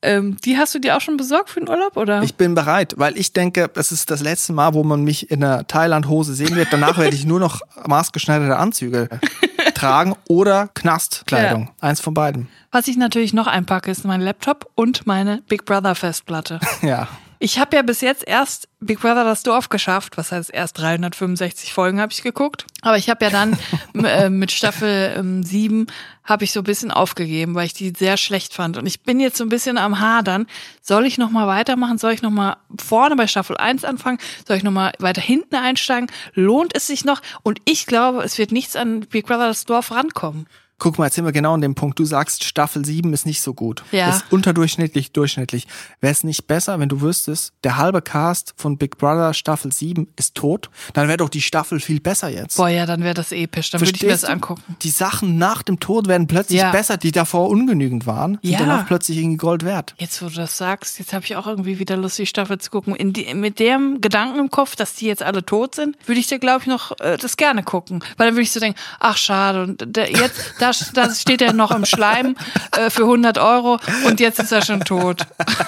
[0.05, 2.23] Ähm, die hast du dir auch schon besorgt für den Urlaub, oder?
[2.23, 5.43] Ich bin bereit, weil ich denke, das ist das letzte Mal, wo man mich in
[5.43, 6.69] einer Thailand-Hose sehen wird.
[6.71, 9.09] Danach werde ich nur noch maßgeschneiderte Anzüge
[9.75, 11.71] tragen oder Knastkleidung.
[11.81, 12.49] Eins von beiden.
[12.71, 16.61] Was ich natürlich noch einpacke, ist mein Laptop und meine Big Brother Festplatte.
[16.83, 17.09] Ja.
[17.45, 20.17] Ich habe ja bis jetzt erst Big Brother das Dorf geschafft.
[20.17, 22.65] Was heißt erst 365 Folgen habe ich geguckt.
[22.81, 23.59] Aber ich habe ja dann
[24.03, 25.87] äh, mit Staffel ähm, 7
[26.25, 28.79] habe ich so ein bisschen aufgegeben, weil ich die sehr schlecht fand.
[28.79, 30.47] Und ich bin jetzt so ein bisschen am Hadern.
[30.81, 31.99] Soll ich noch mal weitermachen?
[31.99, 34.17] Soll ich noch mal vorne bei Staffel 1 anfangen?
[34.49, 36.11] Soll ich noch mal weiter hinten einsteigen?
[36.33, 37.21] Lohnt es sich noch?
[37.43, 40.47] Und ich glaube, es wird nichts an Big Brother das Dorf rankommen.
[40.79, 41.99] Guck mal, jetzt sind wir genau an dem Punkt.
[41.99, 43.85] Du sagst, Staffel 7 ist nicht so gut.
[43.93, 44.11] Ja.
[44.11, 45.67] Ist unterdurchschnittlich, durchschnittlich.
[46.01, 50.09] Wäre es nicht besser, wenn du wüsstest, der halbe Cast von Big Brother Staffel 7
[50.17, 50.71] ist tot?
[50.93, 52.57] Dann wäre doch die Staffel viel besser jetzt.
[52.57, 53.71] Boah, ja, dann wäre das episch.
[53.71, 54.77] Dann würde ich mir das angucken.
[54.83, 56.73] Die Sachen nach dem Tod werden plötzlich Ja.
[56.73, 58.39] besser, die davor ungenügend waren.
[58.43, 58.59] Sind Ja.
[58.59, 59.95] danach plötzlich irgendwie Gold wert.
[59.99, 62.71] Jetzt, wo du das sagst, jetzt habe ich auch irgendwie wieder Lust, die Staffel zu
[62.71, 62.97] gucken.
[62.97, 66.27] In die, mit dem Gedanken im Kopf, dass die jetzt alle tot sind, würde ich
[66.27, 68.03] dir, glaube ich, noch äh, das gerne gucken.
[68.17, 71.53] Weil dann würde ich so denken, ach schade, und der, jetzt, da, da steht er
[71.53, 72.37] noch im Schleim
[72.77, 75.23] äh, für 100 Euro und jetzt ist er schon tot.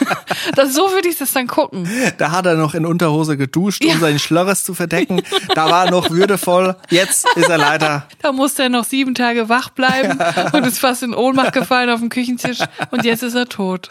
[0.55, 1.89] das, so würde ich das dann gucken.
[2.19, 3.99] Da hat er noch in Unterhose geduscht, um Ja.
[3.99, 5.23] seinen Schlörres zu verdecken.
[5.55, 6.77] Da war er noch würdevoll.
[6.91, 8.07] Jetzt ist er leider.
[8.23, 10.19] Da musste er noch sieben Tage wach bleiben
[10.53, 12.59] und ist fast in Ohnmacht gefallen auf dem Küchentisch
[12.91, 13.89] und jetzt ist er tot.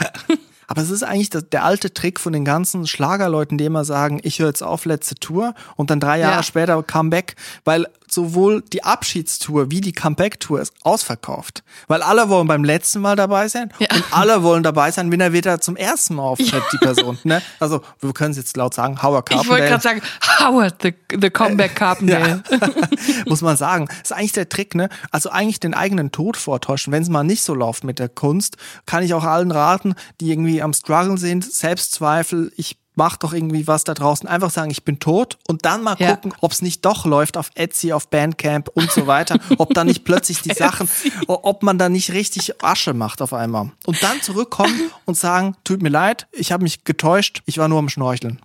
[0.68, 4.40] Aber es ist eigentlich der alte Trick von den ganzen Schlagerleuten, die immer sagen, ich
[4.40, 6.44] höre jetzt auf, letzte Tour und dann drei Jahre Ja.
[6.44, 11.64] später Comeback, weil sowohl die Abschiedstour wie die Comeback-Tour ist ausverkauft.
[11.88, 13.88] Weil alle wollen beim letzten Mal dabei sein Ja.
[13.94, 17.18] und alle wollen dabei sein, wenn er wieder zum ersten Mal auftritt, die Person.
[17.24, 17.42] Ne?
[17.60, 20.02] Also wir können es jetzt laut sagen, Howard Ich wollte gerade sagen,
[20.40, 22.44] Howard, the, the Comeback Carpendale.
[23.26, 23.88] muss man sagen.
[24.04, 24.90] ist eigentlich der Trick, ne?
[25.12, 26.94] Also eigentlich den eigenen Tod vortäuschen.
[26.94, 30.32] Wenn es mal nicht so läuft mit der Kunst, kann ich auch allen raten, die
[30.32, 34.28] irgendwie am Struggle sind, Selbstzweifel, ich mach doch irgendwie was da draußen.
[34.28, 36.12] Einfach sagen, ich bin tot und dann mal Ja.
[36.16, 39.38] gucken, ob es nicht doch läuft auf Etsy, auf Bandcamp und so weiter.
[39.58, 40.88] ob da nicht plötzlich die Sachen,
[41.28, 43.72] ob man da nicht richtig Asche macht auf einmal.
[43.86, 47.80] Und dann zurückkommen und sagen, tut mir leid, ich habe mich getäuscht, ich war nur
[47.80, 48.40] am Schnorcheln.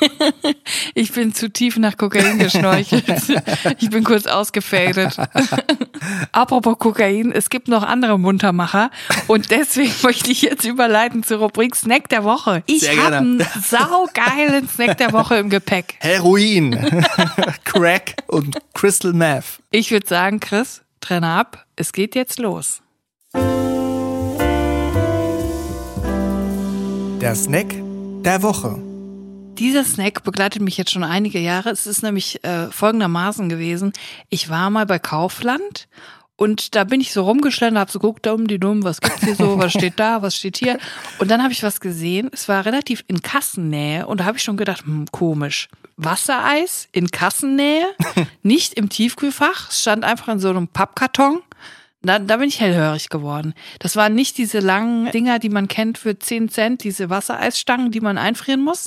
[0.94, 3.04] Ich bin zu tief nach Kokain geschnorchelt.
[3.78, 5.16] Ich bin kurz ausgefadet.
[6.32, 8.90] Apropos Kokain, es gibt noch andere Muntermacher
[9.26, 12.62] und deswegen möchte ich jetzt überleiten zur Rubrik Snack der Woche.
[12.66, 15.96] Ich habe einen saugeilen Snack der Woche im Gepäck.
[16.00, 16.78] Heroin,
[17.64, 19.60] Crack und Crystal Meth.
[19.70, 21.66] Ich würde sagen, Chris, trenne ab.
[21.76, 22.80] Es geht jetzt los.
[27.20, 27.74] Der Snack
[28.24, 28.85] der Woche.
[29.58, 31.70] Dieser Snack begleitet mich jetzt schon einige Jahre.
[31.70, 33.92] Es ist nämlich äh, folgendermaßen gewesen.
[34.28, 35.88] Ich war mal bei Kaufland
[36.36, 39.22] und da bin ich so rumgeschlendert, hab so geguckt, da um die dumm, was gibt's
[39.22, 40.78] hier so, was steht da, was steht hier.
[41.18, 42.28] Und dann habe ich was gesehen.
[42.32, 45.68] Es war relativ in Kassennähe und da habe ich schon gedacht, hm, komisch.
[45.96, 47.86] Wassereis in Kassennähe,
[48.42, 51.40] nicht im Tiefkühlfach, es stand einfach in so einem Pappkarton.
[52.02, 53.54] Da, da bin ich hellhörig geworden.
[53.80, 58.00] Das waren nicht diese langen Dinger, die man kennt für 10 Cent, diese Wassereisstangen, die
[58.00, 58.84] man einfrieren muss,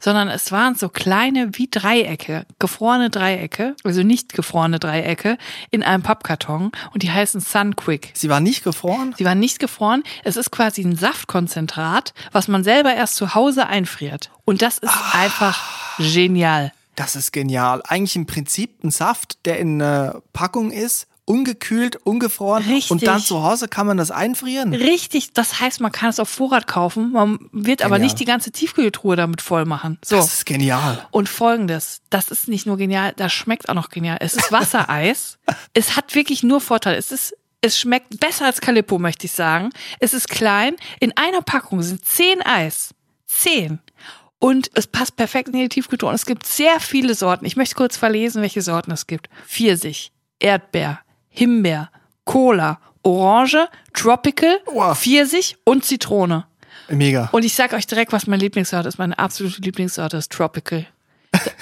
[0.00, 5.38] sondern es waren so kleine wie Dreiecke, gefrorene Dreiecke, also nicht gefrorene Dreiecke,
[5.70, 8.10] in einem Pappkarton und die heißen Sunquick.
[8.14, 9.14] Sie war nicht gefroren?
[9.16, 10.02] Sie waren nicht gefroren.
[10.24, 14.30] Es ist quasi ein Saftkonzentrat, was man selber erst zu Hause einfriert.
[14.44, 16.72] Und das ist einfach genial.
[16.96, 17.82] Das ist genial.
[17.86, 22.64] Eigentlich im Prinzip ein Saft, der in einer Packung ist, ungekühlt, ungefroren.
[22.64, 22.90] Richtig.
[22.90, 24.72] Und dann zu Hause kann man das einfrieren.
[24.72, 28.06] Richtig, das heißt, man kann es auf Vorrat kaufen, man wird aber Genial.
[28.06, 29.98] nicht die ganze Tiefkühltruhe damit voll machen.
[30.02, 30.16] So.
[30.16, 31.06] Das ist genial.
[31.10, 34.16] Und folgendes, das ist nicht nur genial, das schmeckt auch noch genial.
[34.20, 35.38] Es ist Wassereis.
[35.74, 36.96] es hat wirklich nur Vorteile.
[36.96, 39.70] Es ist es schmeckt besser als Calippo, möchte ich sagen.
[39.98, 40.76] Es ist klein.
[41.00, 42.94] In einer Packung sind zehn Eis.
[43.26, 43.80] Zehn.
[44.38, 46.10] und es passt perfekt in die Tiefkühltruhe.
[46.10, 47.44] Und es gibt sehr viele Sorten.
[47.44, 49.28] Ich möchte kurz verlesen, welche Sorten es gibt.
[49.46, 51.00] Pfirsich, Erdbeer,
[51.38, 51.90] Himbeer,
[52.24, 54.98] Cola, Orange, Tropical, Wow.
[54.98, 56.46] Pfirsich und Zitrone.
[56.88, 57.28] Mega.
[57.32, 58.98] Und ich sag euch direkt, was meine Lieblingssorte ist.
[58.98, 60.86] Meine absolute Lieblingssorte ist Tropical.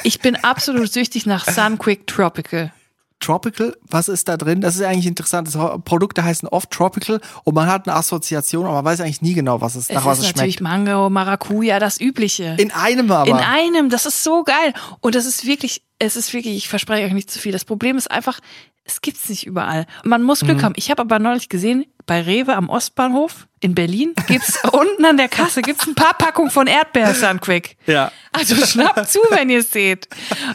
[0.02, 2.72] Ich bin absolut süchtig nach Sunquick Tropical.
[3.18, 4.60] Tropical, was ist da drin?
[4.60, 5.48] Das ist eigentlich interessant.
[5.48, 9.34] Das Produkte heißen oft Tropical und man hat eine Assoziation, aber man weiß eigentlich nie
[9.34, 10.86] genau, was es, Es nach was ist es natürlich schmeckt.
[10.86, 12.56] Mango, Maracuja, das Übliche.
[12.58, 13.28] In einem aber.
[13.28, 14.74] In einem, das ist so geil.
[15.00, 17.52] Und das ist wirklich, es ist wirklich, ich verspreche euch nicht zu viel.
[17.52, 18.40] Das Problem ist einfach,
[18.84, 19.86] es gibt's nicht überall.
[20.04, 20.46] Man muss Mhm.
[20.46, 20.74] Glück haben.
[20.76, 25.28] Ich habe aber neulich gesehen, bei Rewe am Ostbahnhof in Berlin gibt's unten an der
[25.28, 27.76] Kasse gibt's ein paar Packungen von Erdbeer Sunquick.
[27.86, 28.12] Ja.
[28.32, 30.08] Also schnappt zu, wenn ihr es seht.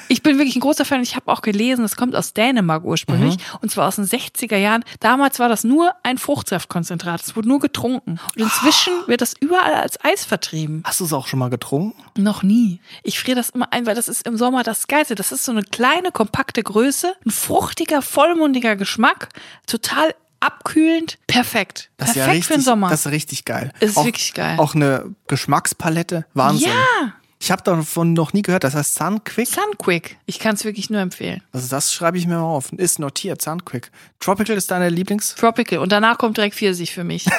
[0.08, 1.02] Ich bin wirklich ein großer Fan.
[1.02, 3.42] Ich habe auch gelesen, es kommt aus Dänemark ursprünglich Mhm.
[3.62, 4.86] und zwar aus den 60er Jahren.
[5.00, 7.22] Damals war das nur ein Fruchtsaftkonzentrat.
[7.22, 8.20] Es wurde nur getrunken.
[8.36, 10.84] Und inzwischen wird das überall als Eis vertrieben.
[10.86, 12.02] Hast du es auch schon mal getrunken?
[12.18, 12.80] Noch nie.
[13.04, 15.16] Ich friere das immer ein, weil das ist im Sommer das Geilste.
[15.16, 19.30] Das ist so eine kleine, kompakte Größe, ein fruchtiger, vollmundiger Geschmack,
[19.66, 21.90] total abkühlend, perfekt.
[21.98, 22.90] Das ist perfekt ja richtig, für den Sommer.
[22.90, 23.72] Das ist richtig geil.
[23.80, 24.58] Ist auch, wirklich geil.
[24.60, 26.26] Auch eine Geschmackspalette.
[26.34, 26.68] Wahnsinn.
[26.70, 28.64] ja, Ich habe davon noch nie gehört.
[28.64, 29.48] Das heißt Sunquick.
[29.48, 30.18] Sunquick.
[30.26, 31.42] Ich kann es wirklich nur empfehlen.
[31.52, 32.72] Also das schreibe ich mir mal auf.
[32.74, 33.90] Ist notiert, Sunquick.
[34.20, 35.36] Tropical ist deine Lieblings?
[35.36, 35.80] Tropical.
[35.80, 37.26] Und danach kommt direkt Pfirsich für mich.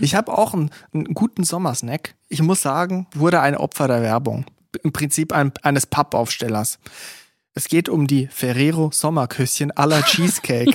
[0.00, 2.16] Ich habe auch einen, einen guten Sommersnack.
[2.28, 4.44] Ich muss sagen, wurde ein Opfer der Werbung.
[4.82, 6.80] Im Prinzip ein, eines Pappaufstellers.
[7.54, 10.74] Es geht um die Ferrero Sommerküsschen à la Cheesecake.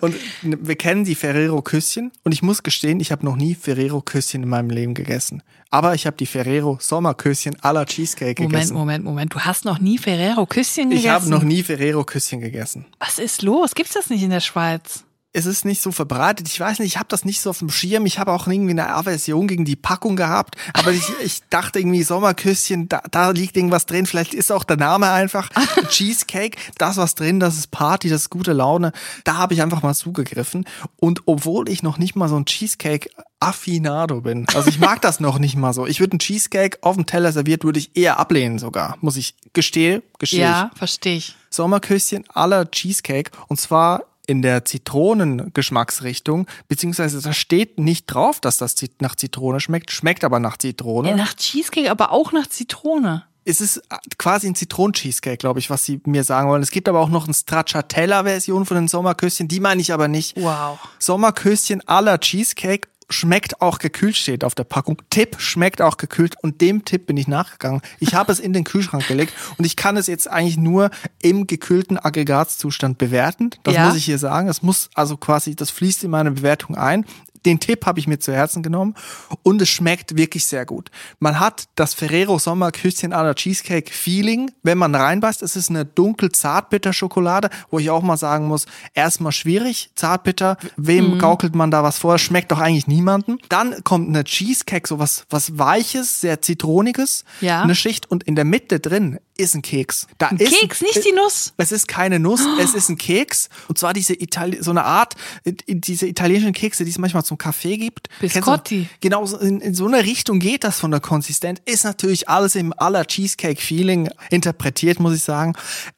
[0.00, 4.00] Und wir kennen die Ferrero Küsschen und ich muss gestehen, ich habe noch nie Ferrero
[4.00, 5.42] Küsschen in meinem Leben gegessen.
[5.70, 8.74] Aber ich habe die Ferrero Sommerküsschen à la Cheesecake Moment, gegessen.
[8.74, 9.34] Moment, Moment.
[9.34, 11.06] Du hast noch nie Ferrero Küsschen gegessen?
[11.06, 12.84] Ich habe noch nie Ferrero Küsschen gegessen.
[12.98, 13.74] Was ist los?
[13.74, 15.04] Gibt's das nicht in der Schweiz?
[15.34, 16.46] Es ist nicht so verbreitet.
[16.48, 18.04] Ich weiß nicht, ich habe das nicht so auf dem Schirm.
[18.04, 20.56] Ich habe auch irgendwie eine Aversion gegen die Packung gehabt.
[20.74, 24.06] Aber ich, ich dachte irgendwie Sommerküsschen, da, da liegt irgendwas drin.
[24.06, 25.48] Vielleicht ist auch der Name einfach
[25.88, 26.58] Cheesecake.
[26.76, 28.92] Das was drin, das ist Party, das ist gute Laune.
[29.24, 30.66] Da habe ich einfach mal zugegriffen.
[30.96, 33.08] Und obwohl ich noch nicht mal so ein Cheesecake
[33.40, 34.46] Affinado bin.
[34.54, 35.86] Also ich mag das noch nicht mal so.
[35.86, 38.96] Ich würde einen Cheesecake auf dem Teller serviert, würde ich eher ablehnen sogar.
[39.00, 40.42] Muss ich gestehe, gestehe.
[40.42, 41.34] Ja, verstehe ich.
[41.50, 48.76] Sommerküsschen aller Cheesecake und zwar in der Zitronengeschmacksrichtung, beziehungsweise da steht nicht drauf, dass das
[49.00, 51.10] nach Zitrone schmeckt, schmeckt aber nach Zitrone.
[51.10, 53.24] Ja, nach Cheesecake, aber auch nach Zitrone.
[53.44, 53.82] Es ist
[54.18, 56.62] quasi ein Zitronen-Cheesecake, glaube ich, was sie mir sagen wollen.
[56.62, 60.36] Es gibt aber auch noch eine Stracciatella-Version von den Sommerküsschen, die meine ich aber nicht.
[60.40, 60.78] Wow.
[61.00, 65.00] Sommerküsschen aller Cheesecake schmeckt auch gekühlt steht auf der Packung.
[65.10, 67.80] Tipp schmeckt auch gekühlt und dem Tipp bin ich nachgegangen.
[68.00, 71.46] Ich habe es in den Kühlschrank gelegt und ich kann es jetzt eigentlich nur im
[71.46, 73.50] gekühlten Aggregatzustand bewerten.
[73.62, 73.86] Das Ja.
[73.86, 74.46] muss ich hier sagen.
[74.48, 77.04] Das muss also quasi, das fließt in meine Bewertung ein.
[77.44, 78.94] Den Tipp habe ich mir zu Herzen genommen
[79.42, 80.90] und es schmeckt wirklich sehr gut.
[81.18, 85.42] Man hat das Ferrero Sommerküsschen à la Cheesecake Feeling, wenn man reinbeißt.
[85.42, 90.56] Es ist eine dunkel zartbitter Schokolade, wo ich auch mal sagen muss, erstmal schwierig, zartbitter.
[90.76, 92.18] Wem gaukelt man da was vor?
[92.18, 93.38] Schmeckt doch eigentlich niemanden.
[93.48, 97.62] Dann kommt eine Cheesecake, so was, was weiches, sehr zitroniges, Ja.
[97.62, 100.06] eine Schicht und in der Mitte drin ist ein Keks.
[100.18, 101.52] Da Ein ist Keks, nicht die Nuss.
[101.56, 103.48] es ist keine Nuss, es ist ein Keks.
[103.68, 105.14] Und zwar diese Itali so eine Art,
[105.44, 108.08] äh, diese italienischen Kekse, die es manchmal zum Kaffee gibt.
[108.20, 108.88] Biscotti.
[109.00, 111.60] Genau, in, in so eine Richtung geht das von der Konsistenz.
[111.64, 115.54] Ist natürlich alles im aller Cheesecake-Feeling interpretiert, muss ich sagen.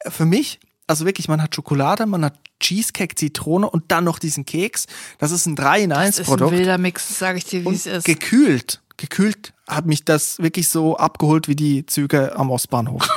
[0.08, 4.44] Für mich, also wirklich, man hat Schokolade, man hat Cheesecake, Zitrone und dann noch diesen
[4.44, 4.86] Keks.
[5.18, 6.52] Das ist ein 3 in 1 Das ist ein Produkt.
[6.58, 8.04] wilder Mix, sage ich dir, wie es ist.
[8.04, 13.08] gekühlt, gekühlt hat mich das wirklich so abgeholt wie die Züge am Ostbahnhof.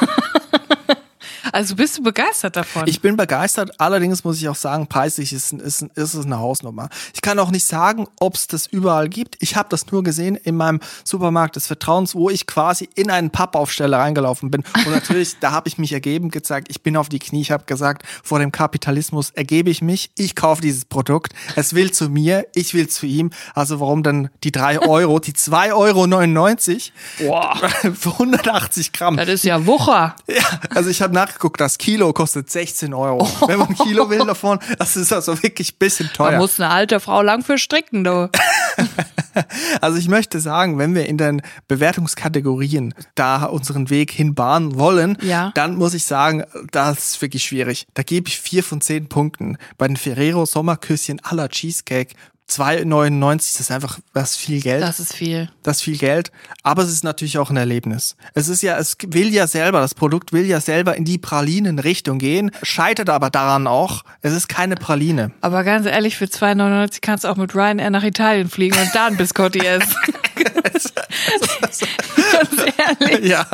[1.51, 2.83] Also bist du begeistert davon?
[2.87, 6.89] Ich bin begeistert, allerdings muss ich auch sagen, preislich ist, ist, ist es eine Hausnummer.
[7.13, 9.37] Ich kann auch nicht sagen, ob es das überall gibt.
[9.39, 13.29] Ich habe das nur gesehen in meinem Supermarkt des Vertrauens, wo ich quasi in einen
[13.29, 14.63] Pappaufsteller reingelaufen bin.
[14.85, 17.65] Und natürlich, da habe ich mich ergeben, gezeigt, ich bin auf die Knie, ich habe
[17.65, 22.47] gesagt, vor dem Kapitalismus ergebe ich mich, ich kaufe dieses Produkt, es will zu mir,
[22.53, 23.31] ich will zu ihm.
[23.53, 26.91] Also warum dann die drei Euro, die 2,99
[27.23, 27.55] Euro Boah.
[27.93, 29.17] für 180 Gramm.
[29.17, 30.15] das ist ja Wucher.
[30.27, 33.27] Ja, also ich habe nachgeguckt, das Kilo kostet 16 Euro.
[33.47, 36.37] Wenn man ein Kilo will davon, das ist also wirklich ein bisschen Da teuer.
[36.39, 38.29] muss eine alte Frau lang für stricken, du.
[39.81, 45.51] Also ich möchte sagen, wenn wir in den Bewertungskategorien da unseren Weg hinbahnen wollen, Ja.
[45.53, 47.85] dann muss ich sagen, das ist wirklich schwierig.
[47.93, 49.57] Da gebe ich vier von zehn Punkten.
[49.77, 52.15] Bei den Ferrero Sommerküsschen à la Cheesecake
[52.49, 54.81] 2,99, das ist einfach, das ist viel Geld.
[54.81, 55.49] Das ist viel.
[55.63, 56.31] das ist viel Geld,
[56.63, 58.15] aber es ist natürlich auch ein Erlebnis.
[58.33, 62.19] Es ist ja, es will ja selber, das Produkt will ja selber in die Pralinen-Richtung
[62.19, 65.31] gehen, scheitert aber daran auch, es ist keine Praline.
[65.41, 69.07] Aber ganz ehrlich, für 2,99 kannst du auch mit Ryanair nach Italien fliegen und da
[69.07, 69.95] ein Biscotti essen.
[70.57, 70.93] Ganz
[72.77, 73.29] ehrlich.
[73.29, 73.45] ja.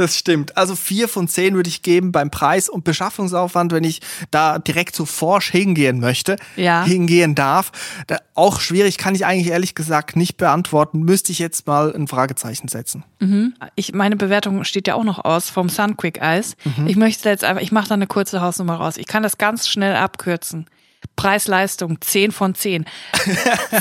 [0.00, 0.56] Das stimmt.
[0.56, 4.94] Also vier von zehn würde ich geben beim Preis und Beschaffungsaufwand, wenn ich da direkt
[4.96, 6.84] zu Forsch hingehen möchte, Ja.
[6.84, 7.70] hingehen darf.
[8.06, 11.00] Da, auch schwierig, kann ich eigentlich ehrlich gesagt nicht beantworten.
[11.00, 13.04] Müsste ich jetzt mal ein Fragezeichen setzen.
[13.76, 16.56] Ich, meine Bewertung steht ja auch noch aus vom Sunquick Eis.
[16.86, 18.96] Ich möchte jetzt einfach, ich mache da eine kurze Hausnummer raus.
[18.96, 20.66] Ich kann das ganz schnell abkürzen.
[21.16, 22.86] Preis-Leistung 10 von 10.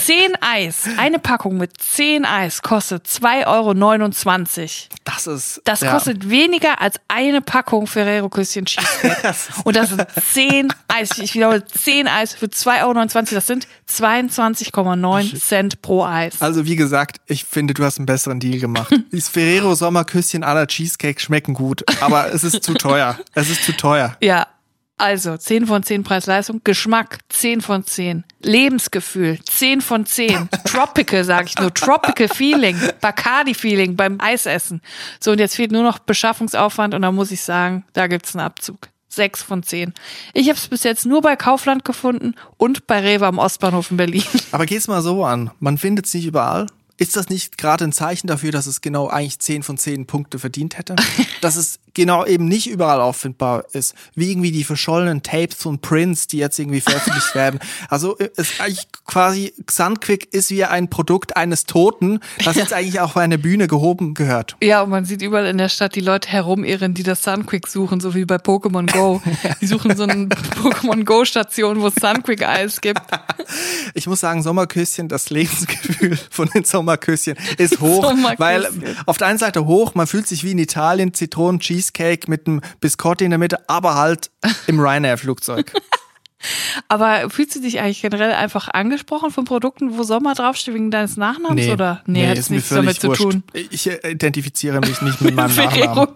[0.02, 4.70] 10 Eis, eine Packung mit 10 Eis kostet 2,29 Euro.
[5.06, 5.62] Das ist.
[5.64, 5.94] Das ja.
[5.94, 9.36] kostet weniger als eine Packung Ferrero Küsschen Cheesecake.
[9.64, 11.18] Und das sind 10 Eis.
[11.18, 13.36] Ich wiederhole, 10 Eis für 2,29 Euro.
[13.36, 16.42] Das sind 22,9 Cent pro Eis.
[16.42, 18.94] Also wie gesagt, ich finde, du hast einen besseren Deal gemacht.
[19.14, 23.18] Dieses Ferrero Sommerküsschen aller Cheesecake schmecken gut, aber es ist zu teuer.
[23.34, 24.18] Es ist zu teuer.
[24.20, 24.48] Ja,
[25.00, 31.48] also 10 von 10 Preis-Leistung, Geschmack 10 von 10, Lebensgefühl 10 von 10, Tropical sage
[31.48, 34.82] ich nur, Tropical Feeling, Bacardi Feeling beim Eisessen.
[35.20, 38.46] So und jetzt fehlt nur noch Beschaffungsaufwand und da muss ich sagen, da gibt's einen
[38.46, 38.90] Abzug.
[39.12, 39.94] 6 von 10.
[40.34, 43.98] Ich habe es bis jetzt nur bei Kaufland gefunden und bei Rewe am Ostbahnhof in
[43.98, 44.24] Berlin.
[44.52, 45.50] Aber geh's mal so an.
[45.60, 46.68] Man findet es nicht überall.
[47.00, 50.38] Ist das nicht gerade ein Zeichen dafür, dass es genau eigentlich 10 von 10 Punkte
[50.38, 50.98] verdient hätte?
[51.42, 53.96] dass es genau eben nicht überall auffindbar ist.
[54.16, 57.60] Wie irgendwie die verschollenen Tapes von Prince, die jetzt irgendwie veröffentlicht werden.
[57.88, 62.74] Also äh, es ist eigentlich quasi, Sunquick ist wie ein Produkt eines Toten, das jetzt
[62.80, 64.58] eigentlich auch bei einer Bühne gehoben gehört.
[64.62, 68.02] Ja, und man sieht überall in der Stadt die Leute herumirren, die das Sunquick suchen,
[68.02, 69.22] so wie bei Pokémon Go.
[69.62, 73.02] Die suchen so eine Pokémon Go Station, wo es Sunquick Eis gibt.
[73.94, 78.40] Ich muss sagen, Sommerküsschen, das Lebensgefühl von den Sommerküsschen ist hoch, Sommerküsschen.
[78.40, 82.48] weil auf der einen Seite hoch, man fühlt sich wie in Italien, Zitronen Cheesecake mit
[82.48, 84.32] einem Biscotti in der Mitte, aber halt
[84.68, 85.74] im Ryanair Flugzeug.
[86.88, 91.18] Aber fühlst du dich eigentlich generell einfach angesprochen von Produkten, wo Sommer draufsteht wegen deines
[91.18, 92.02] Nachnamens oder?
[92.06, 93.22] Nee, hat ist nichts damit völlig zu wurscht.
[93.22, 93.44] tun.
[93.52, 96.08] Ich identifiziere mich nicht mit meinem Nachnamen.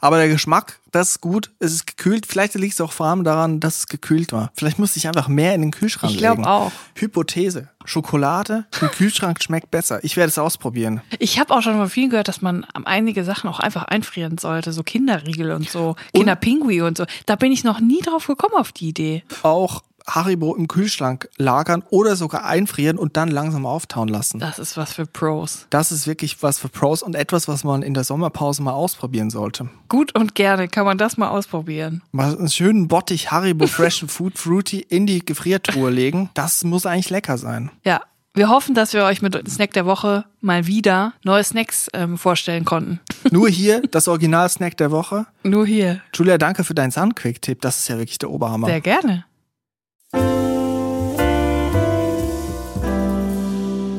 [0.00, 1.50] Aber der Geschmack, das ist gut.
[1.58, 2.26] Es ist gekühlt.
[2.26, 4.50] Vielleicht liegt es auch vor allem daran, dass es gekühlt war.
[4.54, 6.44] Vielleicht musste ich einfach mehr in den Kühlschrank Ich legen.
[6.44, 6.72] auch.
[6.94, 7.68] Hypothese.
[7.84, 10.02] Schokolade im Kühlschrank schmeckt besser.
[10.04, 11.00] Ich werde es ausprobieren.
[11.18, 14.72] Ich habe auch schon von vielen gehört, dass man einige Sachen auch einfach einfrieren sollte,
[14.72, 17.06] so Kinderriegel und so, Kinderpingui und so.
[17.26, 19.24] Da bin ich noch nie drauf gekommen auf die Idee.
[19.42, 24.38] Auch Haribo im Kühlschrank lagern oder sogar einfrieren und dann langsam auftauen lassen.
[24.38, 25.66] Das ist was für Pros.
[25.70, 29.30] Das ist wirklich was für Pros und etwas, was man in der Sommerpause mal ausprobieren
[29.30, 29.68] sollte.
[29.88, 32.02] Gut und gerne kann man das mal ausprobieren.
[32.12, 36.30] Mal einen schönen Bottich Haribo Fresh Food Fruity in die Gefriertruhe legen.
[36.34, 37.70] Das muss eigentlich lecker sein.
[37.84, 38.02] Ja.
[38.34, 42.64] Wir hoffen, dass wir euch mit Snack der Woche mal wieder neue Snacks ähm, vorstellen
[42.64, 43.00] konnten.
[43.32, 45.26] Nur hier das Original-Snack der Woche.
[45.42, 46.02] Nur hier.
[46.14, 47.60] Julia, danke für deinen Sunquick-Tipp.
[47.62, 48.68] Das ist ja wirklich der Oberhammer.
[48.68, 49.24] Sehr gerne.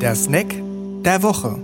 [0.01, 0.55] Der Snack
[1.03, 1.61] der Woche.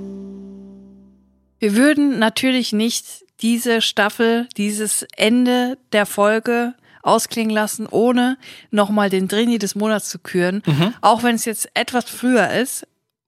[1.59, 3.05] Wir würden natürlich nicht
[3.41, 8.37] diese Staffel, dieses Ende der Folge ausklingen lassen, ohne
[8.71, 10.63] nochmal den Drini des Monats zu küren.
[11.01, 12.85] Auch wenn es jetzt etwas früher ist,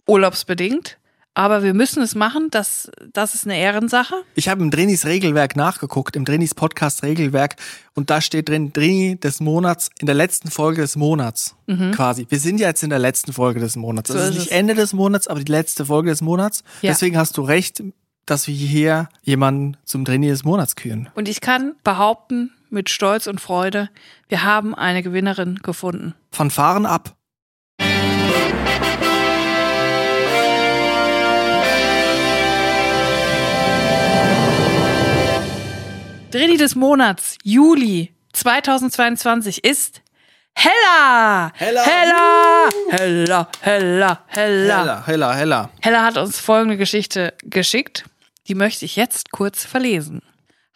[0.07, 0.97] urlaubsbedingt.
[1.37, 4.15] Aber wir müssen es machen, das, das ist eine Ehrensache.
[4.33, 7.57] Ich habe im Drinis Regelwerk nachgeguckt, im Drinis Podcast Regelwerk,
[7.93, 11.55] und da steht drin Drini des Monats in der letzten Folge des Monats.
[11.91, 12.25] Quasi.
[12.27, 14.09] Wir sind ja jetzt in der letzten Folge des Monats.
[14.09, 14.13] Mhm.
[14.13, 14.51] So das ist nicht es.
[14.51, 16.63] Ende des Monats, aber die letzte Folge des Monats.
[16.81, 16.89] Ja.
[16.89, 17.83] Deswegen hast du recht,
[18.25, 21.09] dass wir hier jemanden zum Drini des Monats küren.
[21.13, 23.89] Und ich kann behaupten, mit Stolz und Freude,
[24.27, 26.15] wir haben eine Gewinnerin gefunden.
[26.31, 27.16] Fanfaren ab.
[36.31, 40.01] Drini des Monats, Juli 2022 ist
[40.53, 41.53] Hella!
[41.55, 41.85] Hella!
[41.85, 42.69] Hella!
[42.89, 43.49] Hella!
[43.61, 44.23] Hella!
[44.27, 45.07] Hella!
[45.07, 45.69] Heller, heller.
[45.81, 48.03] Hella hat uns folgende Geschichte geschickt.
[48.49, 50.21] Die möchte ich jetzt kurz verlesen.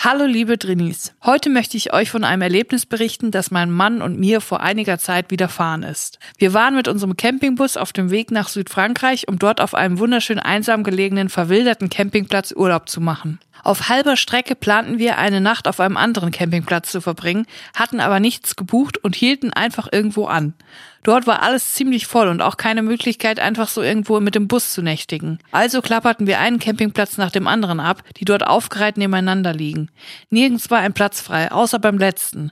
[0.04, 1.14] Hallo liebe Drinis.
[1.24, 4.98] Heute möchte ich euch von einem Erlebnis berichten, das meinem Mann und mir vor einiger
[4.98, 6.18] Zeit widerfahren ist.
[6.40, 10.40] Wir waren mit unserem Campingbus auf dem Weg nach Südfrankreich, um dort auf einem wunderschön
[10.40, 13.40] einsam gelegenen, verwilderten Campingplatz Urlaub zu machen.
[13.64, 18.20] Auf halber Strecke planten wir, eine Nacht auf einem anderen Campingplatz zu verbringen, hatten aber
[18.20, 20.56] nichts gebucht und hielten einfach irgendwo an.
[21.04, 24.74] Dort war alles ziemlich voll und auch keine Möglichkeit, einfach so irgendwo mit dem Bus
[24.74, 25.40] zu nächtigen.
[25.52, 29.90] Also klapperten wir einen Campingplatz nach dem anderen ab, die dort aufgereiht nebeneinander liegen.
[30.30, 32.52] Nirgends war ein Platz frei, außer beim letzten.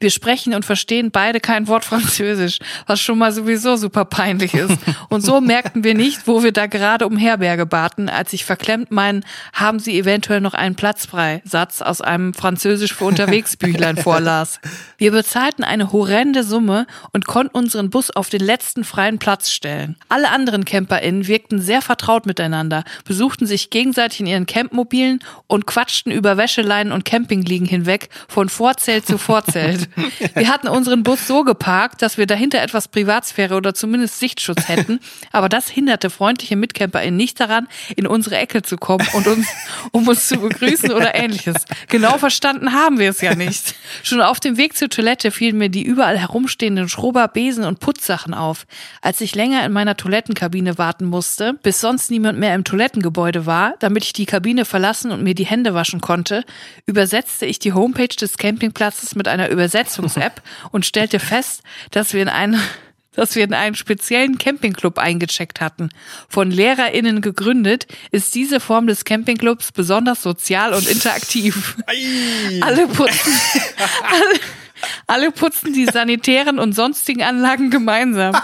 [0.00, 4.78] Wir sprechen und verstehen beide kein Wort Französisch, was schon mal sowieso super peinlich ist.
[5.08, 8.92] Und so merkten wir nicht, wo wir da gerade um Herberge baten, als ich verklemmt
[8.92, 11.42] meinen Haben Sie eventuell noch einen Platz frei?
[11.44, 14.60] Satz aus einem Französisch für unterwegs Büchlein vorlas.
[14.98, 19.96] Wir bezahlten eine horrende Summe und konnten unseren Bus auf den letzten freien Platz stellen.
[20.08, 25.18] Alle anderen CamperInnen wirkten sehr vertraut miteinander, besuchten sich gegenseitig in ihren Campmobilen
[25.48, 29.87] und quatschten über Wäscheleinen und Campingliegen hinweg von Vorzelt zu Vorzelt.
[30.34, 35.00] Wir hatten unseren Bus so geparkt, dass wir dahinter etwas Privatsphäre oder zumindest Sichtschutz hätten,
[35.32, 39.48] aber das hinderte freundliche MitcamperInnen nicht daran, in unsere Ecke zu kommen und uns,
[39.92, 41.64] um uns zu begrüßen oder ähnliches.
[41.88, 43.74] Genau verstanden haben wir es ja nicht.
[44.02, 48.34] Schon auf dem Weg zur Toilette fielen mir die überall herumstehenden Schrubber, Besen und Putzsachen
[48.34, 48.66] auf.
[49.02, 53.74] Als ich länger in meiner Toilettenkabine warten musste, bis sonst niemand mehr im Toilettengebäude war,
[53.78, 56.44] damit ich die Kabine verlassen und mir die Hände waschen konnte,
[56.86, 62.28] übersetzte ich die Homepage des Campingplatzes mit einer Übersetzungs-App und stellte fest, dass wir in
[62.28, 62.60] einer
[63.12, 65.88] dass wir in einen speziellen Campingclub eingecheckt hatten.
[66.28, 71.74] Von LehrerInnen gegründet, ist diese Form des Campingclubs besonders sozial und interaktiv.
[72.60, 73.32] alle putzen,
[74.08, 74.40] alle,
[75.08, 78.36] alle putzen die sanitären und sonstigen Anlagen gemeinsam.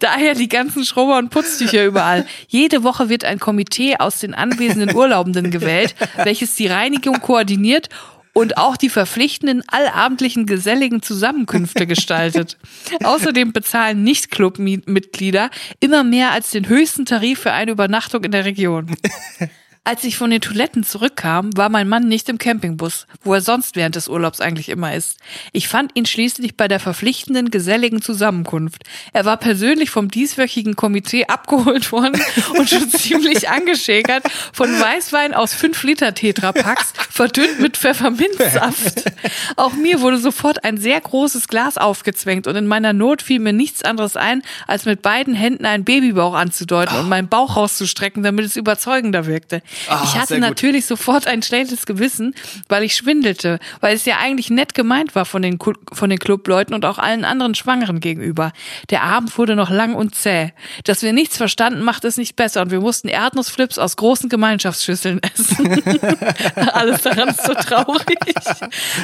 [0.00, 2.26] Daher die ganzen Schrubber und Putztücher überall.
[2.48, 7.90] Jede Woche wird ein Komitee aus den anwesenden Urlaubenden gewählt, welches die Reinigung koordiniert
[8.36, 12.58] und auch die verpflichtenden allabendlichen geselligen Zusammenkünfte gestaltet.
[13.02, 15.48] Außerdem bezahlen Nicht-Club-Mitglieder
[15.80, 18.94] immer mehr als den höchsten Tarif für eine Übernachtung in der Region.
[19.86, 23.76] Als ich von den Toiletten zurückkam, war mein Mann nicht im Campingbus, wo er sonst
[23.76, 25.20] während des Urlaubs eigentlich immer ist.
[25.52, 28.82] Ich fand ihn schließlich bei der verpflichtenden, geselligen Zusammenkunft.
[29.12, 32.20] Er war persönlich vom dieswöchigen Komitee abgeholt worden
[32.58, 39.04] und schon ziemlich angeschäkert von Weißwein aus 5 Liter Tetrapacks, verdünnt mit Pfefferminzsaft.
[39.54, 43.52] Auch mir wurde sofort ein sehr großes Glas aufgezwängt und in meiner Not fiel mir
[43.52, 48.46] nichts anderes ein, als mit beiden Händen einen Babybauch anzudeuten und meinen Bauch rauszustrecken, damit
[48.46, 49.62] es überzeugender wirkte.
[49.88, 52.34] Ah, ich hatte natürlich sofort ein schlechtes Gewissen,
[52.68, 55.58] weil ich schwindelte, weil es ja eigentlich nett gemeint war von den,
[55.92, 58.52] von den Clubleuten und auch allen anderen Schwangeren gegenüber.
[58.90, 60.52] Der Abend wurde noch lang und zäh.
[60.84, 65.20] Dass wir nichts verstanden, macht es nicht besser und wir mussten Erdnussflips aus großen Gemeinschaftsschüsseln
[65.22, 65.82] essen.
[66.72, 68.18] Alles daran ist so traurig.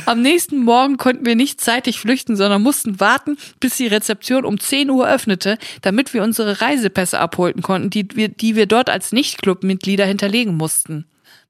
[0.07, 4.59] Am nächsten Morgen konnten wir nicht zeitig flüchten, sondern mussten warten, bis die Rezeption um
[4.59, 9.13] 10 Uhr öffnete, damit wir unsere Reisepässe abholen konnten, die wir, die wir dort als
[9.13, 10.62] Nicht-Club-Mitglieder hinterlegen mussten.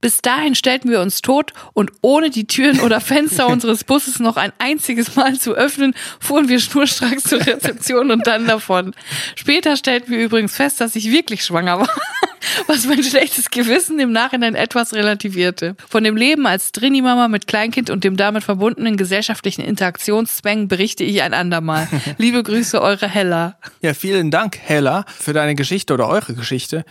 [0.03, 4.37] Bis dahin stellten wir uns tot und ohne die Türen oder Fenster unseres Busses noch
[4.37, 8.95] ein einziges Mal zu öffnen, fuhren wir schnurstracks zur Rezeption und dann davon.
[9.37, 11.89] Später stellten wir übrigens fest, dass ich wirklich schwanger war,
[12.67, 15.77] was mein schlechtes Gewissen im Nachhinein etwas relativierte.
[15.89, 21.23] Von dem Leben als Trini-Mama mit Kleinkind und dem damit verbundenen gesellschaftlichen Interaktionszwängen berichte ich
[21.23, 21.89] ein andermal.
[22.19, 23.57] Liebe Grüße, eure Hella.
[23.83, 26.85] Ja, vielen Dank, Hella, für deine Geschichte oder eure Geschichte.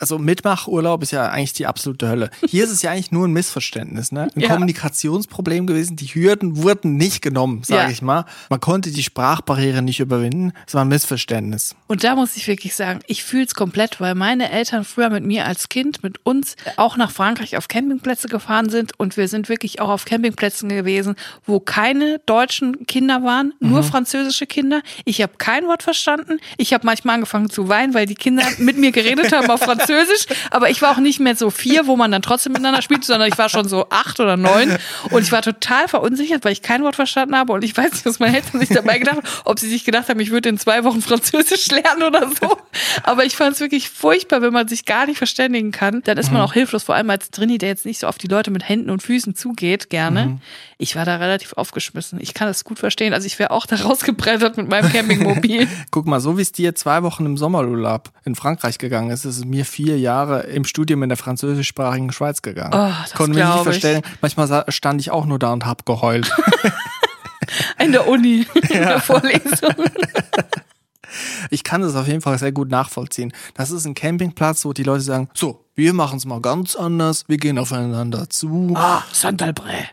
[0.00, 2.30] Also Mitmachurlaub ist ja eigentlich die absolute Hölle.
[2.48, 4.28] Hier ist es ja eigentlich nur ein Missverständnis, ne?
[4.34, 4.48] Ein Ja.
[4.48, 5.94] Kommunikationsproblem gewesen.
[5.96, 7.90] Die Hürden wurden nicht genommen, sage Ja.
[7.90, 8.24] ich mal.
[8.50, 10.52] Man konnte die Sprachbarriere nicht überwinden.
[10.66, 11.76] Es war ein Missverständnis.
[11.86, 15.24] Und da muss ich wirklich sagen, ich fühle es komplett, weil meine Eltern früher mit
[15.24, 19.48] mir als Kind, mit uns auch nach Frankreich auf Campingplätze gefahren sind und wir sind
[19.48, 21.14] wirklich auch auf Campingplätzen gewesen,
[21.46, 24.82] wo keine deutschen Kinder waren, nur französische Kinder.
[25.04, 26.38] Ich habe kein Wort verstanden.
[26.58, 29.83] Ich habe manchmal angefangen zu weinen, weil die Kinder mit mir geredet haben auf Französisch,
[30.50, 33.28] aber ich war auch nicht mehr so vier, wo man dann trotzdem miteinander spielt, sondern
[33.28, 34.76] ich war schon so acht oder neun
[35.10, 38.06] und ich war total verunsichert, weil ich kein Wort verstanden habe und ich weiß nicht,
[38.06, 40.58] was meine Eltern sich dabei gedacht haben, ob sie sich gedacht haben, ich würde in
[40.58, 42.56] zwei Wochen Französisch lernen oder so.
[43.02, 46.02] Aber ich fand es wirklich furchtbar, wenn man sich gar nicht verständigen kann.
[46.04, 48.26] Dann ist man auch hilflos, vor allem als Drini, der jetzt nicht so auf die
[48.26, 50.38] Leute mit Händen und Füßen zugeht, gerne.
[50.78, 52.20] Ich war da relativ aufgeschmissen.
[52.20, 53.14] Ich kann das gut verstehen.
[53.14, 55.68] Also ich wäre auch da rausgebrettert mit meinem Campingmobil.
[55.90, 59.38] Guck mal, so wie es dir zwei Wochen im Sommerurlaub in Frankreich gegangen ist, ist
[59.38, 62.72] es mir vier Jahre im Studium in der französischsprachigen Schweiz gegangen.
[62.74, 64.02] Oh, das Konnte mich nicht verstellen.
[64.20, 66.30] Manchmal stand ich auch nur da und hab geheult.
[67.78, 69.74] In der Uni, in der Vorlesung.
[71.50, 73.32] Ich kann das auf jeden Fall sehr gut nachvollziehen.
[73.54, 77.24] Das ist ein Campingplatz, wo die Leute sagen, so, wir machen es mal ganz anders,
[77.28, 79.84] wir gehen aufeinander zu, Ah, Sandalbré.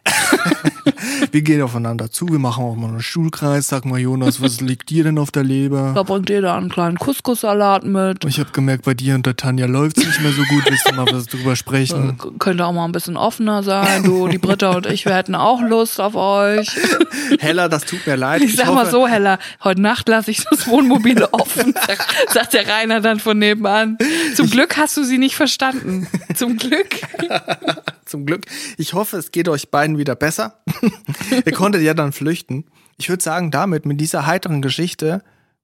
[1.31, 4.89] Wir gehen aufeinander zu, wir machen auch mal einen Schulkreis, sag mal Jonas, was liegt
[4.89, 5.91] dir denn auf der Leber?
[5.95, 8.25] Da bringt jeder einen kleinen Couscous-Salat mit.
[8.25, 10.93] Ich habe gemerkt, bei dir und der Tanja läuft's nicht mehr so gut, willst du
[10.95, 12.17] mal was drüber sprechen?
[12.17, 14.03] K- Könnte auch mal ein bisschen offener sein.
[14.03, 16.69] Du, die Britta und ich, wir hätten auch Lust auf euch.
[17.39, 18.41] Hella, das tut mir leid.
[18.41, 22.67] Ich sag mal so, Hella, heute Nacht lasse ich das Wohnmobil offen, sagt, sagt der
[22.67, 23.97] Rainer dann von nebenan.
[24.35, 26.07] Zum Glück hast du sie nicht verstanden.
[26.35, 26.87] Zum Glück.
[28.05, 28.45] Zum Glück.
[28.77, 30.63] Ich hoffe, es geht euch beiden wieder besser.
[31.45, 32.65] Ihr konntet ja dann flüchten.
[32.97, 35.23] Ich würde sagen, damit, mit dieser heiteren Geschichte,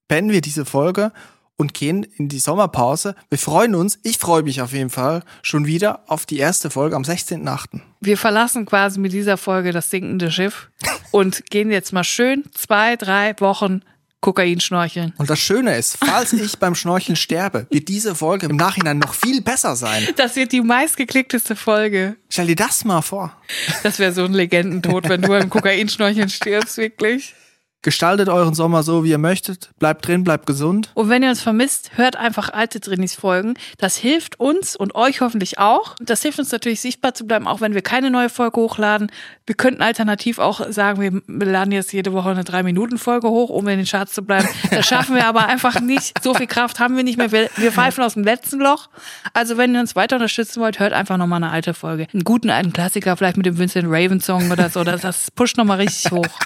[0.10, 1.14] beenden wir diese Folge
[1.58, 3.16] und gehen in die Sommerpause.
[3.30, 6.96] Wir freuen uns, ich freue mich auf jeden Fall schon wieder auf die erste Folge
[6.96, 7.82] am 16.8.
[8.02, 10.70] Wir verlassen quasi mit dieser Folge das sinkende Schiff
[11.12, 13.82] und gehen jetzt mal schön zwei, drei Wochen
[14.22, 15.14] Kokain schnorcheln.
[15.18, 19.14] Und das Schöne ist, falls ich beim Schnorcheln sterbe, wird diese Folge im Nachhinein noch
[19.14, 20.08] viel besser sein.
[20.16, 22.16] Das wird die meistgeklickteste Folge.
[22.30, 23.36] Stell dir das mal vor.
[23.84, 27.36] Das wäre so ein Legendentod, wenn du beim Kokainschnorcheln stirbst, wirklich.
[27.84, 29.70] Gestaltet euren Sommer so, wie ihr möchtet.
[29.78, 30.92] Bleibt drin, bleibt gesund.
[30.96, 33.54] Und wenn ihr uns vermisst, hört einfach alte Drinis Folgen.
[33.78, 35.96] Das hilft uns und euch hoffentlich auch.
[36.02, 39.12] Das hilft uns natürlich sichtbar zu bleiben, auch wenn wir keine neue Folge hochladen.
[39.46, 43.78] Wir könnten alternativ auch sagen, wir laden jetzt jede Woche eine 3-Minuten-Folge hoch, um in
[43.78, 44.48] den Charts zu bleiben.
[44.72, 46.22] Das schaffen wir aber einfach nicht.
[46.24, 47.32] So viel Kraft haben wir nicht mehr.
[47.32, 48.90] Wir, wir pfeifen aus dem letzten Loch.
[49.34, 52.08] Also wenn ihr uns weiter unterstützen wollt, hört einfach nochmal eine alte Folge.
[52.12, 54.84] Einen guten alten Klassiker, vielleicht mit dem Vincent Raven Song oder so.
[54.84, 56.28] Das, das pusht nochmal richtig hoch.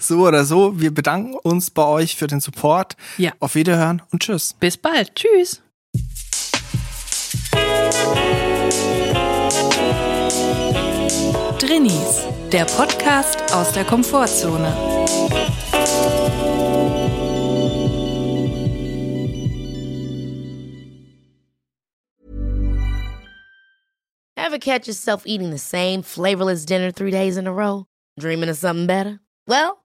[0.00, 2.96] So oder so, wir bedanken uns bei euch für den Support.
[3.18, 3.32] Ja.
[3.40, 4.54] Auf Wiederhören und tschüss.
[4.58, 5.14] Bis bald.
[5.14, 5.62] Tschüss.
[11.58, 14.74] Drinnies, der Podcast aus der Komfortzone.
[24.36, 27.86] Ever catch yourself eating the same flavorless dinner three days in a row?
[28.18, 29.20] Dreaming of something better?
[29.46, 29.84] Well,